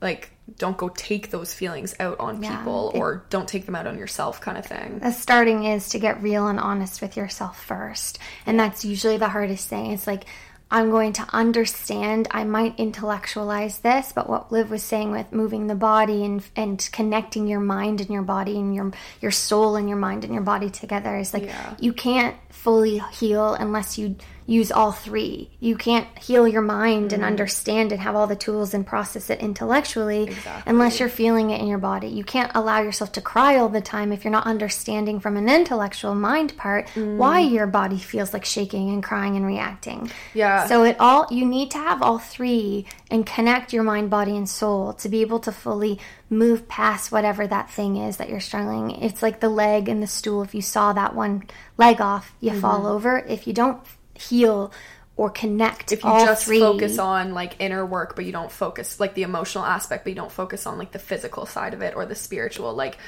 [0.00, 3.74] like, don't go take those feelings out on Yeah, people it- or don't take them
[3.74, 4.98] out on yourself, kind of thing.
[5.00, 8.18] the starting is to get real and honest with yourself first.
[8.46, 9.92] And that's usually the hardest thing.
[9.92, 10.24] It's like,
[10.68, 15.68] I'm going to understand, I might intellectualize this, but what Liv was saying with moving
[15.68, 18.90] the body and and connecting your mind and your body and your
[19.20, 21.74] your soul and your mind and your body together is like Yeah.
[21.78, 24.16] you can't fully heal unless you
[24.46, 25.50] use all three.
[25.58, 29.40] You can't heal your mind and understand and have all the tools and process it
[29.40, 30.26] intellectually
[30.66, 32.06] unless you're feeling it in your body.
[32.08, 35.48] You can't allow yourself to cry all the time if you're not understanding from an
[35.48, 40.10] intellectual mind part why your body feels like shaking and crying and reacting.
[40.32, 40.66] Yeah.
[40.66, 44.48] So it all you need to have all three and connect your mind, body and
[44.48, 45.98] soul to be able to fully
[46.30, 48.90] move past whatever that thing is that you're struggling.
[49.02, 50.42] It's like the leg and the stool.
[50.42, 51.44] If you saw that one
[51.78, 52.60] leg off, you Mm-hmm.
[52.60, 53.18] fall over.
[53.18, 53.78] If you don't
[54.20, 54.72] heal
[55.16, 58.52] or connect if you all just three, focus on like inner work but you don't
[58.52, 61.80] focus like the emotional aspect but you don't focus on like the physical side of
[61.80, 62.98] it or the spiritual like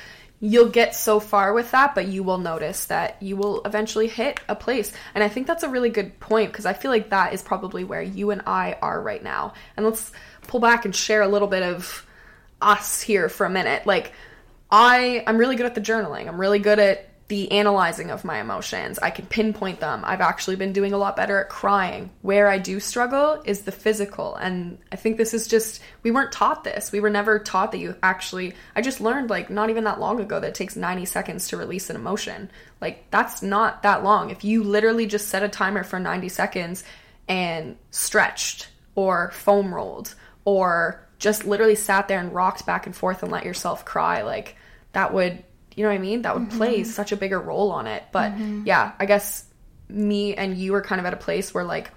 [0.40, 4.40] you'll get so far with that but you will notice that you will eventually hit
[4.48, 4.92] a place.
[5.14, 7.84] And i think that's a really good point because i feel like that is probably
[7.84, 9.54] where you and i are right now.
[9.76, 10.12] And let's
[10.46, 12.06] pull back and share a little bit of
[12.61, 13.86] us here for a minute.
[13.86, 14.12] Like
[14.70, 16.28] i i'm really good at the journaling.
[16.28, 18.98] I'm really good at the analyzing of my emotions.
[18.98, 20.02] I can pinpoint them.
[20.04, 22.08] I've actually been doing a lot better at crying.
[22.22, 24.34] Where I do struggle is the physical.
[24.36, 26.90] And I think this is just, we weren't taught this.
[26.90, 30.20] We were never taught that you actually, I just learned like not even that long
[30.20, 32.50] ago that it takes 90 seconds to release an emotion.
[32.80, 34.30] Like that's not that long.
[34.30, 36.82] If you literally just set a timer for 90 seconds
[37.28, 40.14] and stretched or foam rolled
[40.46, 44.56] or just literally sat there and rocked back and forth and let yourself cry, like
[44.92, 45.44] that would
[45.78, 46.22] you know what I mean?
[46.22, 46.90] That would play mm-hmm.
[46.90, 48.02] such a bigger role on it.
[48.10, 48.64] But mm-hmm.
[48.66, 49.44] yeah, I guess
[49.88, 51.92] me and you are kind of at a place where like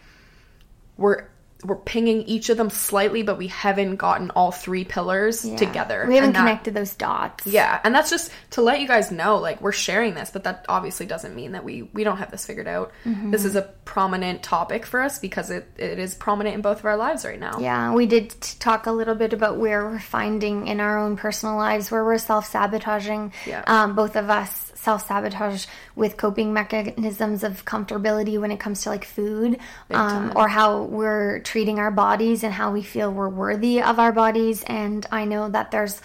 [0.98, 1.26] we're
[1.64, 5.56] we're pinging each of them slightly, but we haven't gotten all three pillars Yeah.
[5.58, 6.06] together.
[6.08, 7.46] We haven't that- connected those dots.
[7.46, 10.66] Yeah, and that's just to let you guys know, like we're sharing this, but that
[10.70, 12.92] obviously doesn't mean that we we don't have this figured out.
[13.06, 13.32] Mm-hmm.
[13.32, 16.86] This is a prominent topic for us because it, it is prominent in both of
[16.86, 17.58] our lives right now.
[17.60, 21.56] Yeah, we did talk a little bit about where we're finding in our own personal
[21.56, 23.34] lives where we're self sabotaging.
[23.46, 23.64] Yeah.
[23.68, 28.90] Um, both of us self sabotage with coping mechanisms of comfortability when it comes to
[28.90, 29.60] like food,
[29.92, 34.14] um, or how we're treating our bodies and how we feel we're worthy of our
[34.14, 34.64] bodies.
[34.68, 36.02] And I know that there's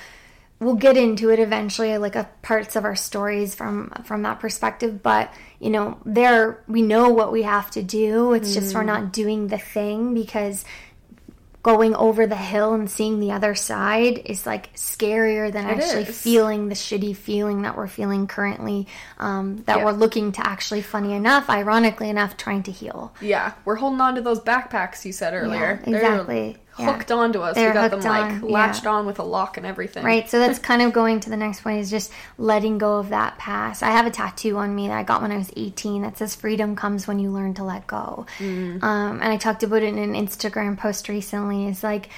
[0.59, 5.03] we'll get into it eventually like a parts of our stories from from that perspective
[5.03, 5.31] but
[5.61, 8.77] you know there we know what we have to do it's just Mm.
[8.77, 10.65] we're not doing the thing because
[11.67, 16.17] going over the hill and seeing the other side is like scarier than actually is.
[16.23, 18.87] feeling the shitty feeling that we're feeling currently
[19.19, 19.85] um, that Yeah.
[19.85, 24.15] we're looking to actually funny enough ironically enough trying to heal Yeah, we're holding on
[24.15, 25.81] to those backpacks you said earlier.
[25.85, 26.57] Yeah, exactly.
[26.79, 26.93] Yeah.
[26.93, 27.55] hooked onto us.
[27.55, 28.55] They're we got them like on, yeah.
[28.55, 30.05] latched on with a lock and everything.
[30.05, 30.29] Right.
[30.29, 33.39] So that's kind of going to the next point is just letting go of that
[33.39, 33.83] past.
[33.83, 36.35] I have a tattoo on me that I got when I was 18 that says
[36.35, 38.27] freedom comes when you learn to let go.
[38.41, 41.67] Um, and I talked about it in an Instagram post recently.
[41.67, 42.11] It's like,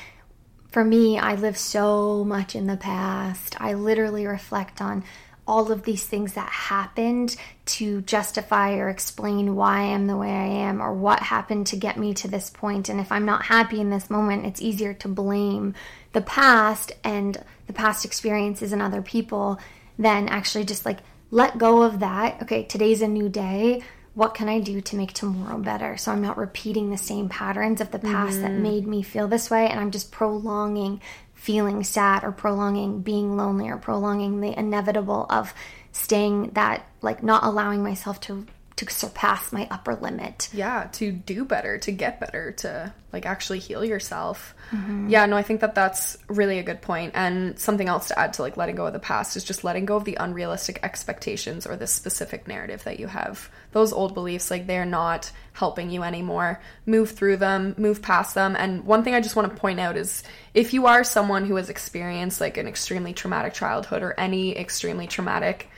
[0.71, 3.61] for me, I live so much in the past.
[3.61, 5.03] I literally reflect on
[5.49, 7.35] all of these things that happened
[7.65, 11.77] to justify or explain why I am the way I am or what happened to
[11.77, 12.91] get me to this point.
[12.91, 15.75] And if I'm not happy in this moment, it's easier to blame
[16.13, 19.59] the past and the past experiences and other people
[19.99, 20.99] than actually just like
[21.31, 22.43] let go of that.
[22.43, 23.83] Okay, today's a new day.
[24.15, 25.97] What can I do to make tomorrow better?
[25.97, 28.63] So I'm not repeating the same patterns of the past that mm-hmm.
[28.63, 31.01] made me feel this way and I'm just prolonging
[31.39, 35.55] feeling sad or prolonging being lonely or prolonging the inevitable of
[35.93, 38.45] staying that like not allowing myself to
[38.79, 40.49] to surpass my upper limit.
[40.53, 44.55] Yeah, to do better, to get better, to like actually heal yourself.
[44.71, 45.09] Mm-hmm.
[45.09, 47.13] Yeah, no, I think that that's really a good point.
[47.17, 49.85] And something else to add to like letting go of the past is just letting
[49.85, 53.51] go of the unrealistic expectations or the specific narrative that you have.
[53.73, 56.61] Those old beliefs, like they're not helping you anymore.
[56.87, 58.55] Move through them, move past them.
[58.57, 60.23] And one thing I just want to point out is
[60.55, 65.09] if you are someone who has experienced like an extremely traumatic childhood or any extremely
[65.09, 65.69] traumatic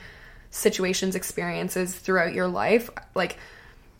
[0.51, 3.37] situations, experiences throughout your life, like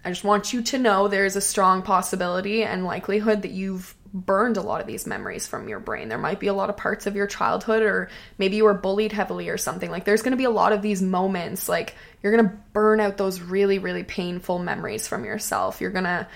[0.03, 4.57] I just want you to know there's a strong possibility and likelihood that you've burned
[4.57, 6.09] a lot of these memories from your brain.
[6.09, 9.11] There might be a lot of parts of your childhood, or maybe you were bullied
[9.11, 9.89] heavily or something.
[9.89, 11.69] Like, there's going to be a lot of these moments.
[11.69, 15.79] Like, you're going to burn out those really, really painful memories from yourself.
[15.79, 16.27] You're going to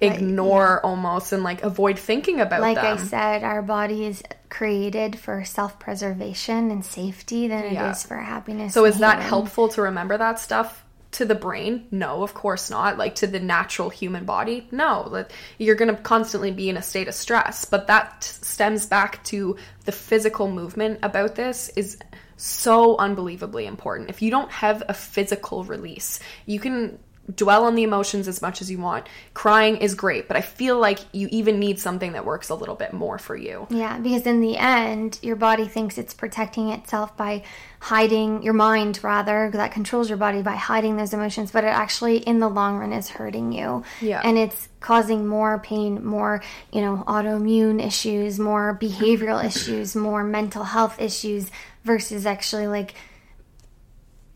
[0.00, 0.88] ignore yeah.
[0.88, 2.98] almost and like avoid thinking about like them.
[2.98, 7.88] i said our body is created for self-preservation and safety than yeah.
[7.88, 11.86] it is for happiness so is that helpful to remember that stuff to the brain
[11.92, 16.02] no of course not like to the natural human body no like, you're going to
[16.02, 20.98] constantly be in a state of stress but that stems back to the physical movement
[21.04, 21.98] about this is
[22.36, 26.98] so unbelievably important if you don't have a physical release you can
[27.34, 29.06] dwell on the emotions as much as you want.
[29.32, 32.74] Crying is great, but I feel like you even need something that works a little
[32.74, 33.66] bit more for you.
[33.70, 37.42] Yeah, because in the end, your body thinks it's protecting itself by
[37.80, 42.18] hiding your mind rather that controls your body by hiding those emotions, but it actually
[42.18, 43.82] in the long run is hurting you.
[44.00, 44.20] Yeah.
[44.24, 50.64] And it's causing more pain, more, you know, autoimmune issues, more behavioral issues, more mental
[50.64, 51.50] health issues
[51.84, 52.94] versus actually like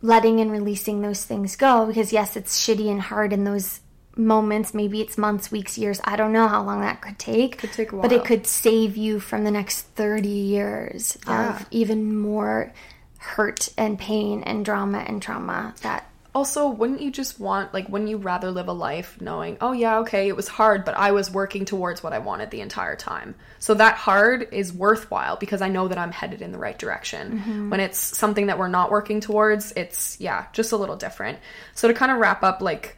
[0.00, 3.80] letting and releasing those things go because yes it's shitty and hard in those
[4.16, 7.72] moments maybe it's months weeks years i don't know how long that could take could
[7.72, 8.02] take a while.
[8.02, 11.56] but it could save you from the next 30 years yeah.
[11.56, 12.72] of even more
[13.18, 16.08] hurt and pain and drama and trauma that
[16.38, 19.98] also, wouldn't you just want, like, wouldn't you rather live a life knowing, oh, yeah,
[19.98, 23.34] okay, it was hard, but I was working towards what I wanted the entire time?
[23.58, 27.40] So that hard is worthwhile because I know that I'm headed in the right direction.
[27.40, 27.70] Mm-hmm.
[27.70, 31.40] When it's something that we're not working towards, it's, yeah, just a little different.
[31.74, 32.96] So to kind of wrap up, like,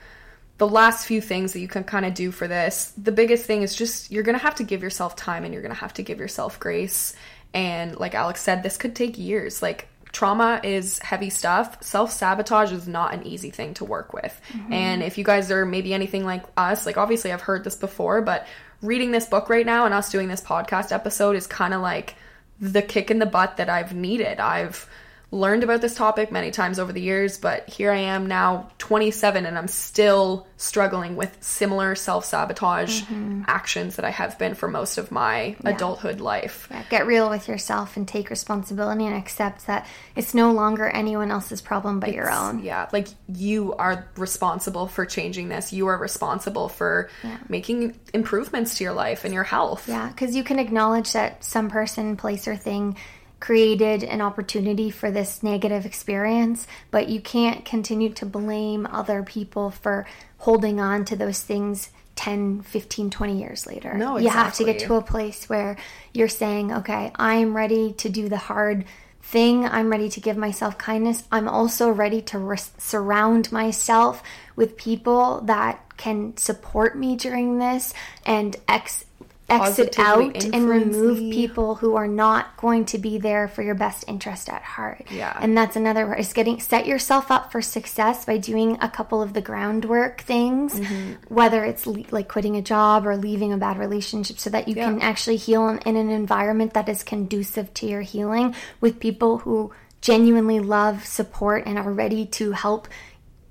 [0.58, 3.62] the last few things that you can kind of do for this, the biggest thing
[3.62, 5.94] is just you're going to have to give yourself time and you're going to have
[5.94, 7.16] to give yourself grace.
[7.54, 9.62] And like Alex said, this could take years.
[9.62, 11.82] Like, trauma is heavy stuff.
[11.82, 14.40] Self sabotage is not an easy thing to work with.
[14.52, 14.72] Mm-hmm.
[14.72, 18.22] And if you guys are maybe anything like us, like obviously I've heard this before,
[18.22, 18.46] but
[18.82, 22.16] reading this book right now and us doing this podcast episode is kind of like
[22.60, 24.40] the kick in the butt that I've needed.
[24.40, 24.88] I've
[25.32, 29.46] learned about this topic many times over the years, but here I am now 27
[29.46, 33.42] and I'm still struggling with similar self sabotage mm-hmm.
[33.46, 35.70] actions that I have been for most of my yeah.
[35.70, 36.66] adulthood life.
[36.70, 41.30] Yeah, get real with yourself and take responsibility and accept that it's no longer anyone
[41.30, 42.64] else's problem but it's, your own.
[42.64, 45.72] Yeah, like you are responsible for changing this.
[45.72, 47.38] You are responsible for yeah.
[47.48, 49.88] making improvements to your life and your health.
[49.88, 52.96] Yeah, because you can acknowledge that some person, place, or thing
[53.40, 59.70] created an opportunity for this negative experience, but you can't continue to blame other people
[59.70, 60.06] for
[60.38, 63.94] holding on to those things 10, 15, 20 years later.
[63.94, 64.24] No, exactly.
[64.24, 65.76] You have to get to a place where
[66.12, 68.84] you're saying, okay, I'm ready to do the hard
[69.22, 69.64] thing.
[69.64, 71.24] I'm ready to give myself kindness.
[71.32, 74.22] I'm also ready to re- surround myself
[74.56, 77.94] with people that can support me during this
[78.26, 79.04] and ex-
[79.50, 84.04] exit out and remove people who are not going to be there for your best
[84.08, 85.06] interest at heart.
[85.10, 85.36] Yeah.
[85.40, 89.32] And that's another is getting set yourself up for success by doing a couple of
[89.32, 91.12] the groundwork things, mm-hmm.
[91.32, 94.74] whether it's le- like quitting a job or leaving a bad relationship so that you
[94.76, 94.86] yeah.
[94.86, 99.38] can actually heal in, in an environment that is conducive to your healing with people
[99.38, 102.88] who genuinely love, support and are ready to help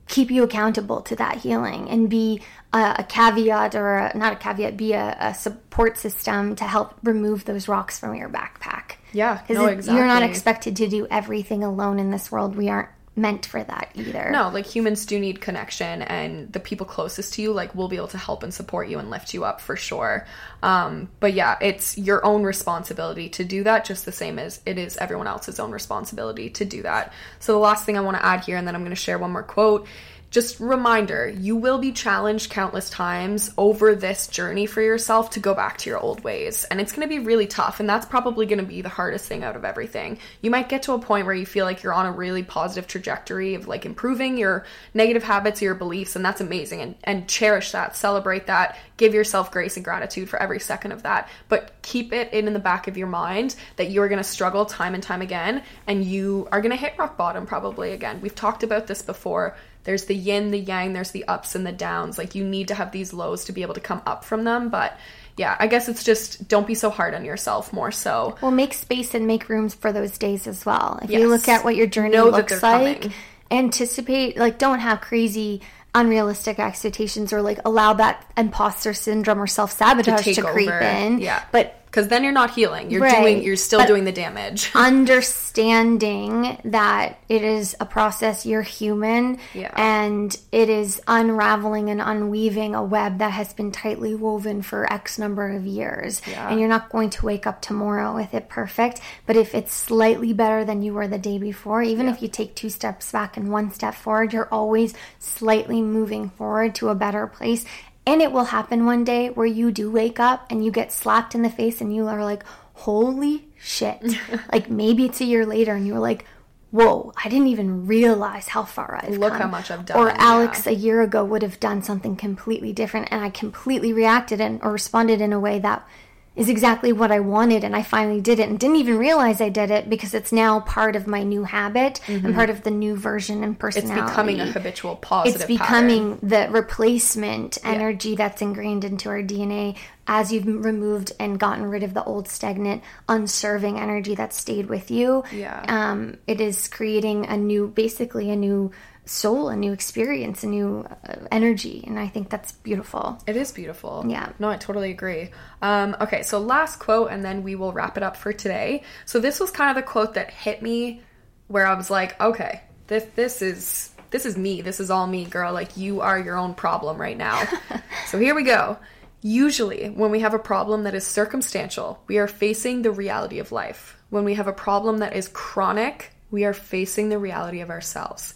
[0.10, 2.41] keep you accountable to that healing and be
[2.74, 6.95] a, a caveat or a, not a caveat, be a, a, support system to help
[7.03, 8.95] remove those rocks from your backpack.
[9.14, 9.97] Yeah, no, exactly.
[9.97, 12.55] You're not expected to do everything alone in this world.
[12.55, 12.89] We aren't
[13.20, 14.30] meant for that either.
[14.32, 17.97] No, like humans do need connection, and the people closest to you, like, will be
[17.97, 20.26] able to help and support you and lift you up for sure.
[20.63, 24.78] Um, but yeah, it's your own responsibility to do that, just the same as it
[24.78, 27.13] is everyone else's own responsibility to do that.
[27.39, 29.17] So, the last thing I want to add here, and then I'm going to share
[29.17, 29.88] one more quote
[30.32, 35.55] just reminder you will be challenged countless times over this journey for yourself to go
[35.55, 36.65] back to your old ways.
[36.65, 39.25] And it's going to be really tough and that's probably going to be the hardest
[39.25, 40.19] thing out of everything.
[40.41, 42.88] You might get to a point where you feel like you're on a really positive
[42.88, 47.27] trajectory of like improving your negative habits or your beliefs and that's amazing and, and
[47.27, 51.27] cherish that celebrate that give yourself grace and gratitude for every second of that.
[51.47, 54.65] But keep it in, in the back of your mind that you're going to struggle
[54.65, 58.21] time and time again and you are going to hit rock bottom probably again.
[58.21, 59.55] We've talked about this before
[59.89, 62.19] there's the yin, the yang, there's the ups and the downs.
[62.19, 64.69] Like you need to have these lows to be able to come up from them.
[64.69, 64.95] But
[65.35, 68.37] yeah, I guess it's just don't be so hard on yourself more so.
[68.39, 70.99] Well, make space and make rooms for those days as well.
[71.01, 71.21] If yes.
[71.21, 73.13] you look at what your journey know looks like, coming.
[73.49, 75.61] anticipate, like, don't have crazy
[75.95, 80.79] unrealistic expectations or like allow that imposter syndrome or self sabotage to, to creep over.
[80.81, 81.17] in.
[81.17, 81.43] Yeah.
[81.51, 82.91] But because then you're not healing.
[82.91, 83.19] You're Right.
[83.21, 83.43] doing.
[83.43, 84.71] You're still But- doing the damage.
[84.75, 89.71] understanding that it is a process you're human Yeah.
[89.75, 95.17] and it is unraveling and unweaving a web that has been tightly woven for x
[95.19, 96.47] number of years Yeah.
[96.49, 100.31] and you're not going to wake up tomorrow with it perfect but if it's slightly
[100.33, 103.51] better than you were the day before even if you take two steps back and
[103.51, 107.65] one step forward you're always slightly moving forward to a better place
[108.05, 111.35] and it will happen one day where you do wake up and you get slapped
[111.35, 112.43] in the face and you are like,
[112.73, 114.01] holy shit.
[114.51, 116.25] like maybe it's a year later and you're like,
[116.71, 119.41] whoa, I didn't even realize how far I've Look come.
[119.41, 119.97] how much I've done.
[119.97, 120.71] Or Alex yeah.
[120.71, 124.71] a year ago would have done something completely different and I completely reacted and or
[124.71, 125.87] responded in a way that
[126.36, 129.49] is exactly what I wanted and I finally did it and didn't even realize I
[129.49, 132.95] did it because it's now part of my new habit and part of the new
[132.95, 133.67] version and Mm-hmm.
[133.77, 135.41] It's becoming a habitual positive.
[135.41, 136.30] it's becoming pattern.
[136.30, 139.75] the replacement energy that's ingrained into our DNA
[140.07, 144.89] as you've removed and gotten rid of the old stagnant, unserving energy that stayed with
[144.89, 145.23] you.
[145.32, 145.63] Yeah.
[145.67, 148.71] Um, it is creating a new, basically a new
[149.10, 153.22] soul, a new experience, a new uh, energy, and I think that's beautiful.
[153.28, 154.05] It is beautiful.
[154.07, 154.32] Yeah.
[154.39, 155.32] No, I totally agree.
[155.62, 158.84] Um, okay, so last quote, and then we will wrap it up for today.
[159.05, 161.01] So this was kind of the quote that hit me,
[161.47, 164.62] where I was like, okay, this this is this is me.
[164.62, 165.53] This is all me, girl.
[165.53, 167.47] Like you are your own problem right now.
[168.07, 168.78] so here we go.
[169.22, 173.51] Usually, when we have a problem that is circumstantial, we are facing the reality of
[173.51, 173.97] life.
[174.10, 178.36] When we have a problem that is chronic, we are facing the reality of ourselves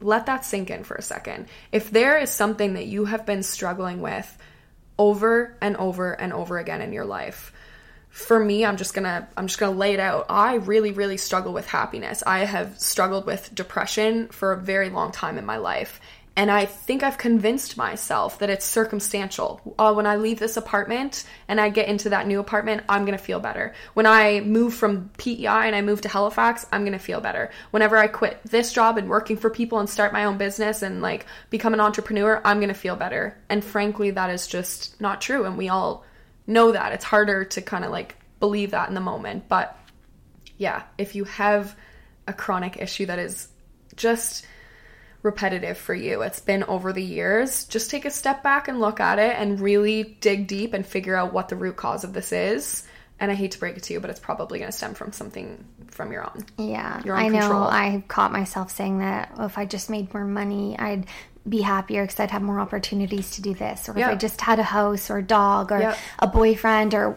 [0.00, 1.48] let that sink in for a second.
[1.72, 4.38] If there is something that you have been struggling with
[4.98, 7.52] over and over and over again in your life,
[8.16, 10.26] for me, I'm just gonna I'm just gonna lay it out.
[10.30, 12.22] I really, really struggle with happiness.
[12.26, 16.00] I have struggled with depression for a very long time in my life.
[16.36, 19.74] And I think I've convinced myself that it's circumstantial.
[19.78, 23.16] Uh, when I leave this apartment and I get into that new apartment, I'm gonna
[23.16, 23.74] feel better.
[23.94, 27.50] When I move from PEI and I move to Halifax, I'm gonna feel better.
[27.70, 31.00] Whenever I quit this job and working for people and start my own business and
[31.00, 33.38] like become an entrepreneur, I'm gonna feel better.
[33.48, 35.46] And frankly, that is just not true.
[35.46, 36.04] And we all
[36.46, 36.92] know that.
[36.92, 39.48] It's harder to kind of like believe that in the moment.
[39.48, 39.74] But
[40.58, 41.74] yeah, if you have
[42.28, 43.48] a chronic issue that is
[43.94, 44.46] just
[45.26, 49.00] repetitive for you, it's been over the years, just take a step back and look
[49.00, 52.32] at it and really dig deep and figure out what the root cause of this
[52.32, 52.84] is.
[53.18, 55.12] And I hate to break it to you, but it's probably going to stem from
[55.12, 56.44] something from your own.
[56.58, 57.40] Yeah, You're on I know.
[57.40, 57.62] control.
[57.64, 61.06] I caught myself saying that oh, if I just made more money, I'd
[61.48, 63.88] be happier because I'd have more opportunities to do this.
[63.88, 65.98] Or if I just had a house or a dog or Yep.
[66.18, 67.16] a boyfriend or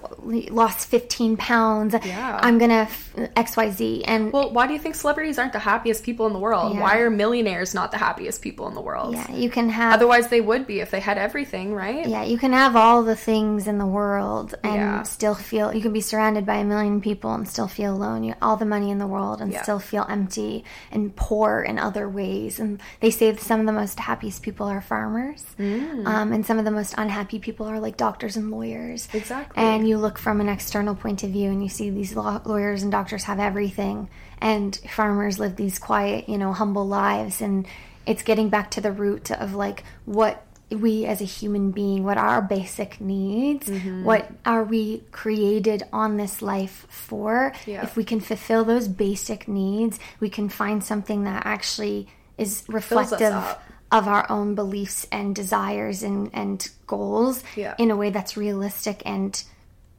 [0.52, 2.40] lost 15 pounds, Yeah.
[2.42, 2.88] I'm going to
[3.36, 4.04] XYZ.
[4.06, 6.76] And Well, why do you think celebrities aren't the happiest people in the world?
[6.76, 6.82] Yeah.
[6.82, 9.14] Why are millionaires not the happiest people in the world?
[9.14, 9.94] yeah, you can have.
[9.94, 12.06] Otherwise, they would be if they had everything, right?
[12.08, 15.04] yeah, you can have all the things in the world and Yeah.
[15.04, 18.24] still feel you can be surrounded by a million people and still feel alone.
[18.24, 22.08] You all the money in the world and still feel empty and poor in other
[22.08, 22.60] ways.
[22.60, 26.06] And they say some of the most happiest people are farmers, Mm.
[26.06, 29.08] um, and some of the most unhappy people are like doctors and lawyers.
[29.14, 29.64] Exactly.
[29.64, 32.84] And you look from an external point of view and you see these law- lawyers
[32.84, 34.10] and doctors have everything,
[34.42, 37.42] and farmers live these quiet, you know, humble lives.
[37.42, 37.66] And
[38.06, 42.18] it's getting back to the root of like what we as a human being, what
[42.18, 44.04] are our basic needs, Mm-hmm.
[44.04, 47.54] what are we created on this life for.
[47.66, 47.84] Yeah.
[47.84, 53.56] If we can fulfill those basic needs, we can find something that actually is reflective.
[53.92, 57.76] Of our own beliefs and desires and, and goals Yeah.
[57.78, 59.42] in a way that's realistic and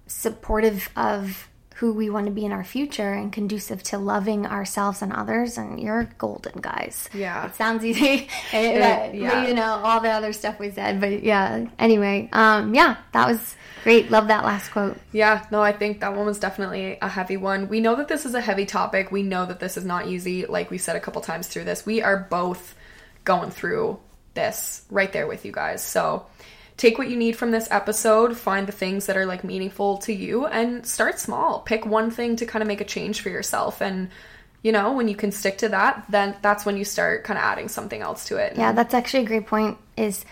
[0.06, 5.00] supportive of who we want to be in our future and conducive to loving ourselves
[5.00, 7.46] and others and you're golden guys Yeah.
[7.46, 9.46] it sounds easy but, yeah.
[9.46, 13.54] you know all the other stuff we said but yeah anyway um yeah that was
[13.82, 17.38] great love that last quote Yeah, no, I think that one was definitely a heavy
[17.38, 17.66] one.
[17.68, 19.10] We know that this is a heavy topic.
[19.10, 20.44] We know that this is not easy.
[20.44, 22.74] Like we said a couple times through this, we are both
[23.30, 23.98] going through
[24.34, 25.82] this right there with you guys.
[25.84, 26.26] So
[26.76, 30.12] take what you need from this episode, find the things that are like meaningful to
[30.12, 31.60] you, and start small.
[31.60, 33.80] Pick one thing to kind of make a change for yourself.
[33.80, 34.08] And,
[34.62, 37.44] you know, when you can stick to that, then that's when you start kind of
[37.44, 38.56] adding something else to it.
[38.56, 40.24] yeah that's actually a great point is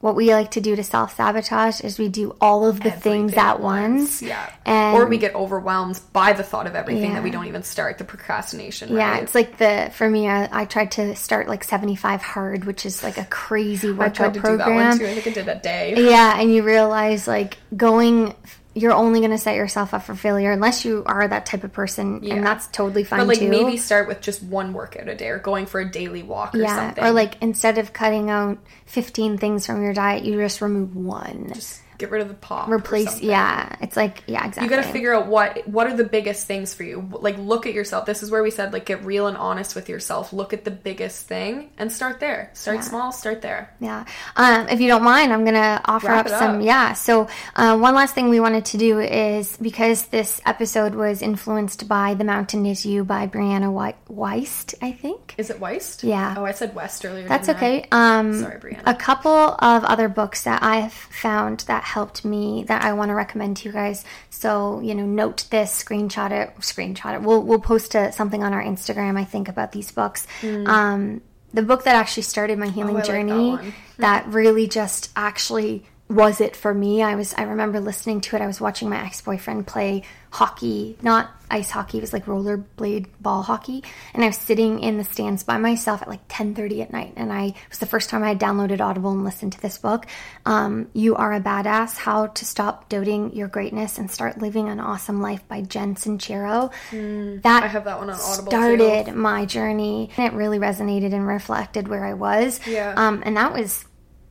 [0.00, 3.58] what we like to do to self-sabotage is we do all of the things at
[3.60, 4.48] once Yeah.
[4.64, 7.14] and or we get overwhelmed by the thought of everything Yeah.
[7.14, 8.94] that we don't even start, the procrastination.
[8.94, 9.22] Yeah, right?
[9.24, 10.28] it's like the for me.
[10.28, 13.92] I, I tried to start like seventy five hard, which is like a crazy I
[13.92, 14.68] workout tried to program.
[14.68, 15.06] do that one too.
[15.06, 15.94] I think I did that day.
[15.96, 18.36] Yeah, and you realize like going,
[18.78, 21.72] you're only going to set yourself up for failure unless you are that type of
[21.72, 22.34] person, Yeah.
[22.36, 23.48] and that's totally fine But like too.
[23.48, 26.58] maybe start with just one workout a day or going for a daily walk or
[26.58, 27.04] yeah, something.
[27.04, 31.52] or like instead of cutting out fifteen things from your diet, you just remove one.
[31.98, 32.68] Get rid of the pop.
[32.68, 33.20] replace.
[33.20, 34.64] Yeah, it's like yeah, exactly.
[34.64, 37.08] You got to figure out what what are the biggest things for you.
[37.12, 38.06] Like look at yourself.
[38.06, 40.32] This is where we said like get real and honest with yourself.
[40.32, 42.50] Look at the biggest thing and start there.
[42.54, 43.12] Start small.
[43.12, 43.74] Start there.
[43.80, 44.04] Yeah.
[44.36, 46.58] Um, if you don't mind, I'm going to offer Wrap up some.
[46.60, 46.64] up.
[46.64, 46.92] Yeah.
[46.92, 51.88] So, uh, one last thing we wanted to do is because this episode was influenced
[51.88, 55.34] by The Mountain Is You by Brianna Wei- Weist, I think.
[55.38, 56.02] Is it Weist?
[56.02, 56.34] Yeah.
[56.36, 57.26] Oh, I said West earlier.
[57.28, 57.86] That's okay.
[57.90, 58.82] Um, Sorry, Brianna.
[58.86, 63.14] A couple of other books that I've found that helped me that I want to
[63.14, 64.04] recommend to you guys.
[64.30, 67.22] So you know, note this, screenshot it, screenshot it.
[67.22, 69.18] We'll we'll post uh something on our Instagram.
[69.18, 70.26] I think about these books.
[70.66, 71.22] Um,
[71.54, 72.98] the book that actually started my healing Mm.
[72.98, 77.02] Oh, I like that journey that really just actually was it for me.
[77.02, 78.42] I was I remember listening to it.
[78.42, 81.98] I was watching my ex boyfriend play hockey, not ice hockey.
[81.98, 83.82] It was like rollerblade ball hockey,
[84.14, 87.12] and I was sitting in the stands by myself at like ten thirty at night.
[87.16, 89.76] And I it was the first time I had downloaded Audible and listened to this
[89.76, 90.06] book.
[90.46, 94.80] Um, you are a badass: How to Stop Doubting Your Greatness and Start Living an
[94.80, 96.70] Awesome Life by Jen Sincero.
[96.90, 97.64] that Hmm.
[97.64, 98.56] I have that one on Audible, too.
[98.56, 102.60] Started my journey, and it really resonated and reflected where I was.
[102.66, 102.94] Yeah.
[102.96, 103.84] Um, and that was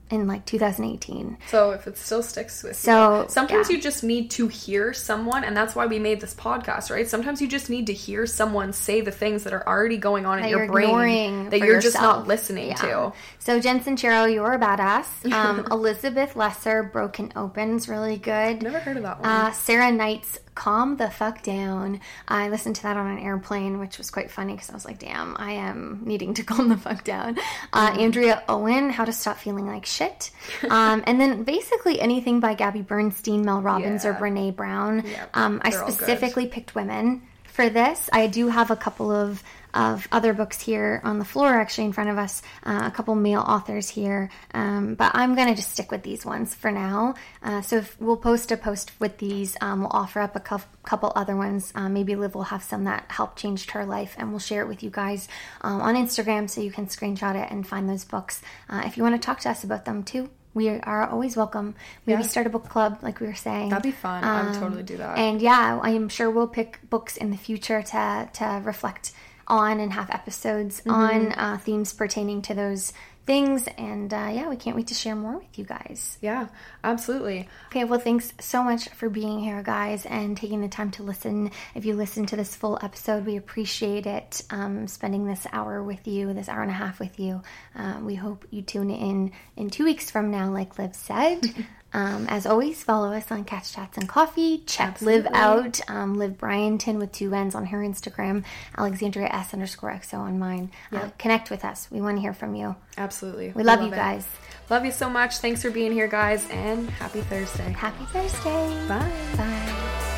[0.10, 1.38] in like 2018.
[1.50, 3.76] So if it still sticks with So, you, sometimes yeah.
[3.76, 7.08] you just need to hear someone, and that's why we made this podcast, right?
[7.08, 10.40] Sometimes you just need to hear someone say the things that are already going on
[10.40, 12.76] in your brain that you're just not listening Yeah.
[12.76, 13.14] to.
[13.40, 15.08] So Jen Sincero, you're a badass.
[15.38, 18.64] Um, Elizabeth Lesser, Broken Open's really good.
[18.64, 19.30] Never heard of that one.
[19.30, 22.02] Uh, Sarah Knight's Calm the Fuck Down.
[22.28, 24.98] I listened to that on an airplane, which was quite funny because I was like,
[24.98, 27.38] damn, I am needing to calm the fuck down.
[27.72, 28.00] Uh, Mm-hmm.
[28.00, 30.32] Andrea Owen, How to Stop Feeling Like Shit.
[30.70, 34.20] Um, and then basically anything by Gabby Bernstein, Mel Robbins, or Yeah.
[34.20, 35.04] Brene Brown.
[35.06, 35.96] Yep, um, I they're all good.
[35.96, 38.10] specifically picked women for this.
[38.12, 41.94] I do have a couple of of other books here on the floor, actually in
[41.94, 42.41] front of us.
[42.65, 46.53] Uh, a couple male authors here, um, but I'm gonna just stick with these ones
[46.56, 47.15] for now.
[47.44, 50.60] Uh, so if we'll post a post with these, um, we'll offer up a cou-
[50.84, 51.72] couple other ones.
[51.76, 54.68] Uh, maybe Liv will have some that helped changed her life, and we'll share it
[54.68, 55.27] with you guys
[55.61, 58.41] um, on Instagram, so you can screenshot it and find those books.
[58.69, 60.30] Uh, if you want to talk to us about them too.
[60.53, 61.76] We are always welcome.
[62.07, 62.27] Maybe Yeah.
[62.27, 63.69] start a book club, like we were saying.
[63.69, 64.23] That'd be fun.
[64.23, 65.15] I would Um, totally do that.
[65.15, 69.11] And yeah, I am sure we'll pick books in the future to to reflect
[69.48, 70.91] on and have episodes Mm-hmm.
[70.91, 72.94] on uh, themes pertaining to those
[73.26, 73.68] things.
[73.78, 76.18] And uh, yeah, we can't wait to share more with you guys.
[76.22, 76.48] yeah,
[76.84, 77.49] absolutely.
[77.68, 81.52] Okay, well, thanks so much for being here, guys, and taking the time to listen.
[81.76, 84.41] If you listen to this full episode, we appreciate it.
[84.49, 87.41] Um, spending this hour with you, this hour and a half with you.
[87.76, 91.41] Uh, we hope you tune in in two weeks from now, like Liv said.
[91.93, 94.59] Um, as always, follow us on Cats Chats and Coffee.
[94.65, 95.30] Check Absolutely.
[95.34, 95.80] out.
[95.89, 98.43] Um, Liv Bryanton with two N's on her Instagram.
[98.77, 100.72] Alexandria S underscore XO on mine.
[100.91, 101.88] Uh, connect with us.
[101.89, 102.76] We want to hear from you.
[102.97, 103.51] Absolutely.
[103.55, 103.95] We love you it.
[103.95, 104.27] guys.
[104.69, 105.38] Love you so much.
[105.38, 107.72] Thanks for being here, guys, and happy Thursday.
[107.72, 108.88] Happy Thursday.
[108.88, 109.11] Bye.
[109.38, 110.14] Bye.